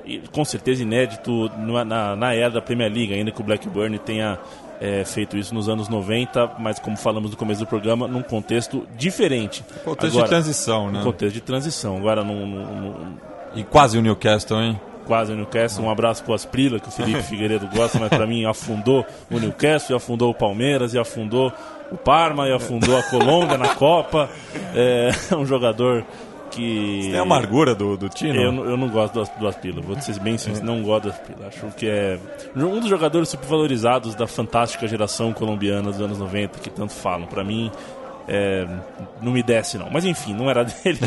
e, 0.04 0.18
com 0.30 0.44
certeza 0.44 0.82
inédito 0.82 1.50
na, 1.56 1.82
na, 1.84 2.14
na 2.16 2.34
era 2.34 2.50
da 2.50 2.60
Premier 2.60 2.92
League, 2.92 3.14
ainda 3.14 3.30
que 3.30 3.40
o 3.40 3.44
Blackburn 3.44 3.98
tenha 3.98 4.38
é, 4.84 5.04
feito 5.04 5.36
isso 5.38 5.54
nos 5.54 5.68
anos 5.68 5.88
90, 5.88 6.52
mas 6.58 6.78
como 6.78 6.96
falamos 6.96 7.30
no 7.30 7.36
começo 7.36 7.60
do 7.60 7.66
programa, 7.66 8.06
num 8.06 8.22
contexto 8.22 8.86
diferente. 8.96 9.64
Contexto 9.84 10.20
de 10.22 10.28
transição, 10.28 10.90
né? 10.90 11.00
Um 11.00 11.04
contexto 11.04 11.34
de 11.34 11.40
transição. 11.40 11.96
Agora, 11.96 12.22
num, 12.22 12.46
num- 12.46 12.80
num- 12.80 13.16
E 13.54 13.64
quase 13.64 13.96
o 13.96 14.02
Newcastle, 14.02 14.60
hein? 14.60 14.80
quase 15.06 15.32
o 15.32 15.36
Newcastle. 15.36 15.84
Um 15.84 15.90
abraço 15.90 16.24
pro 16.24 16.32
Asprila, 16.34 16.78
que 16.80 16.88
o 16.88 16.90
Felipe 16.90 17.20
Figueiredo 17.24 17.66
gosta, 17.74 17.98
mas 17.98 18.08
pra 18.08 18.26
mim 18.26 18.44
afundou 18.46 19.04
o 19.30 19.38
Newcastle, 19.38 19.94
afundou 19.96 20.30
o 20.30 20.34
Palmeiras, 20.34 20.94
e 20.94 20.98
afundou 20.98 21.52
o 21.92 21.96
Parma, 21.96 22.48
e 22.48 22.52
afundou 22.52 22.96
a 22.96 23.02
Colômbia 23.04 23.56
na 23.58 23.68
Copa. 23.74 24.28
É 24.74 25.10
um 25.36 25.44
jogador 25.46 26.04
que. 26.50 27.08
Tem 27.10 27.18
a 27.18 27.22
amargura 27.22 27.74
do, 27.74 27.96
do 27.96 28.08
Tino? 28.08 28.40
Eu, 28.40 28.52
não- 28.52 28.64
eu 28.64 28.76
não 28.76 28.88
gosto 28.88 29.14
do, 29.14 29.30
do 29.40 29.48
Aspila, 29.48 29.80
vou 29.80 30.00
ser 30.00 30.18
bem 30.20 30.36
sincero, 30.38 30.64
não 30.64 30.82
gosto 30.82 31.04
do 31.04 31.10
Aspila. 31.10 31.46
Acho 31.48 31.66
que 31.76 31.86
é 31.88 32.18
um 32.56 32.80
dos 32.80 32.88
jogadores 32.88 33.28
supervalorizados 33.28 34.14
da 34.14 34.26
fantástica 34.26 34.86
geração 34.86 35.32
colombiana 35.32 35.90
dos 35.90 36.00
anos 36.00 36.18
90, 36.18 36.58
que 36.60 36.70
tanto 36.70 36.92
falam. 36.92 37.26
Pra 37.26 37.42
mim, 37.44 37.70
é, 38.28 38.66
não 39.20 39.32
me 39.32 39.42
desce 39.42 39.76
não. 39.78 39.90
Mas 39.90 40.04
enfim, 40.04 40.32
não 40.34 40.48
era 40.48 40.64
dele 40.64 40.98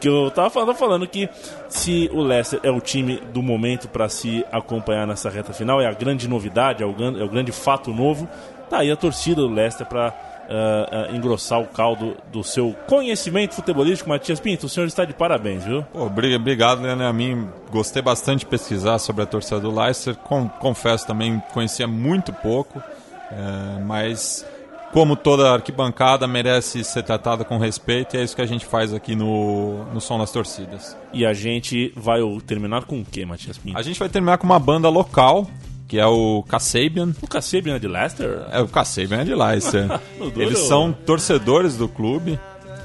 que 0.00 0.08
eu 0.08 0.30
tava 0.30 0.50
falando, 0.50 0.74
falando 0.74 1.06
que 1.06 1.28
se 1.68 2.10
o 2.12 2.20
Leicester 2.22 2.60
é 2.62 2.70
o 2.70 2.80
time 2.80 3.20
do 3.32 3.42
momento 3.42 3.88
pra 3.88 4.08
se 4.08 4.44
acompanhar 4.52 5.06
nessa 5.06 5.30
reta 5.30 5.52
final, 5.52 5.80
é 5.80 5.86
a 5.86 5.92
grande 5.92 6.28
novidade, 6.28 6.82
é 6.82 6.86
o, 6.86 6.90
é 7.18 7.22
o 7.24 7.28
grande 7.28 7.52
fato 7.52 7.92
novo, 7.92 8.28
tá 8.68 8.78
aí 8.78 8.90
a 8.90 8.96
torcida 8.96 9.40
do 9.42 9.48
Leicester 9.48 9.86
pra 9.86 10.12
ah, 10.48 11.06
ah, 11.10 11.14
engrossar 11.16 11.60
o 11.60 11.66
caldo 11.66 12.16
do 12.32 12.42
seu 12.42 12.74
conhecimento 12.86 13.54
futebolístico. 13.54 14.08
Matias 14.08 14.40
Pinto, 14.40 14.66
o 14.66 14.68
senhor 14.68 14.86
está 14.86 15.04
de 15.04 15.12
parabéns, 15.14 15.64
viu? 15.64 15.82
Pô, 15.92 16.06
obri- 16.06 16.34
obrigado, 16.34 16.82
Leandro. 16.82 17.06
A 17.06 17.12
mim 17.12 17.48
gostei 17.70 18.00
bastante 18.02 18.40
de 18.40 18.46
pesquisar 18.46 18.98
sobre 18.98 19.22
a 19.22 19.26
torcida 19.26 19.60
do 19.60 19.70
Leicester. 19.74 20.14
Com- 20.16 20.48
confesso 20.48 21.06
também, 21.06 21.42
conhecia 21.52 21.86
muito 21.86 22.32
pouco, 22.32 22.82
é, 23.30 23.80
mas 23.84 24.44
como 24.92 25.14
toda 25.16 25.52
arquibancada 25.52 26.26
merece 26.26 26.82
ser 26.82 27.02
tratada 27.02 27.44
com 27.44 27.58
respeito 27.58 28.16
e 28.16 28.20
é 28.20 28.24
isso 28.24 28.34
que 28.34 28.40
a 28.40 28.46
gente 28.46 28.64
faz 28.64 28.94
aqui 28.94 29.14
no, 29.14 29.84
no 29.92 30.00
Som 30.00 30.18
das 30.18 30.32
Torcidas. 30.32 30.96
E 31.12 31.26
a 31.26 31.34
gente 31.34 31.92
vai 31.94 32.20
terminar 32.46 32.84
com 32.84 32.98
o 33.00 33.04
que, 33.04 33.22
Matias 33.26 33.58
Pinto? 33.58 33.76
A 33.76 33.82
gente 33.82 33.98
vai 33.98 34.08
terminar 34.08 34.38
com 34.38 34.46
uma 34.46 34.58
banda 34.58 34.88
local, 34.88 35.46
que 35.88 35.98
é 35.98 36.06
o 36.06 36.44
Kasabian. 36.46 37.14
O 37.22 37.26
Kasabian 37.26 37.76
é 37.76 37.78
de 37.78 37.88
Leicester? 37.88 38.42
É, 38.52 38.60
o 38.60 38.68
Kasabian 38.68 39.22
é 39.22 39.24
de 39.24 39.34
Leicester. 39.34 39.88
Eles 40.36 40.58
são 40.58 40.92
torcedores 40.92 41.78
do 41.78 41.88
clube 41.88 42.38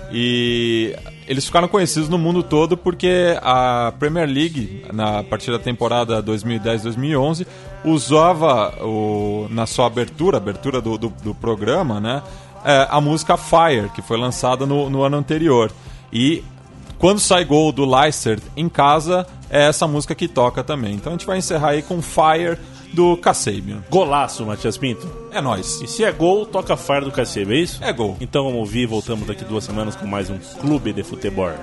e 0.09 0.95
eles 1.27 1.45
ficaram 1.45 1.67
conhecidos 1.67 2.07
no 2.07 2.17
mundo 2.17 2.43
todo 2.43 2.77
porque 2.77 3.37
a 3.41 3.93
Premier 3.97 4.27
League, 4.27 4.85
na 4.93 5.19
a 5.19 5.23
partir 5.23 5.51
da 5.51 5.57
temporada 5.57 6.21
2010-2011, 6.21 7.47
usava 7.83 8.75
o, 8.83 9.47
na 9.49 9.65
sua 9.65 9.87
abertura, 9.87 10.37
abertura 10.37 10.79
do, 10.79 10.97
do, 10.97 11.09
do 11.23 11.33
programa, 11.33 11.99
né, 11.99 12.21
é, 12.63 12.87
a 12.89 13.01
música 13.01 13.37
Fire, 13.37 13.89
que 13.95 14.01
foi 14.01 14.17
lançada 14.17 14.65
no, 14.65 14.89
no 14.89 15.01
ano 15.01 15.17
anterior. 15.17 15.71
E 16.11 16.43
quando 16.99 17.19
sai 17.19 17.43
gol 17.43 17.71
do 17.71 17.83
Leicester 17.83 18.39
em 18.55 18.69
casa, 18.69 19.25
é 19.49 19.67
essa 19.67 19.87
música 19.87 20.13
que 20.13 20.27
toca 20.27 20.63
também. 20.63 20.93
Então 20.93 21.11
a 21.11 21.15
gente 21.15 21.25
vai 21.25 21.37
encerrar 21.37 21.69
aí 21.69 21.81
com 21.81 22.01
Fire 22.01 22.57
do 22.93 23.17
Kasabian. 23.17 23.83
Golaço, 23.89 24.45
Matias 24.45 24.77
Pinto. 24.77 25.07
É 25.31 25.41
nóis. 25.41 25.81
E 25.81 25.87
se 25.87 26.03
é 26.03 26.11
gol, 26.11 26.45
toca 26.45 26.77
Fire 26.77 27.05
do 27.05 27.11
Kasabian, 27.11 27.55
é 27.55 27.59
isso? 27.59 27.83
É 27.83 27.91
gol. 27.91 28.15
Então 28.21 28.45
vamos 28.45 28.59
ouvir 28.59 28.83
e 28.83 28.85
voltamos 28.85 29.27
daqui 29.27 29.43
duas 29.43 29.63
semanas 29.63 29.95
com 29.95 30.05
mais 30.05 30.29
um 30.29 30.37
Clube 30.61 30.93
de 30.93 31.03
Futebol. 31.03 31.53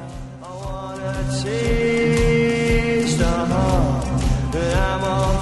taste 5.00 5.39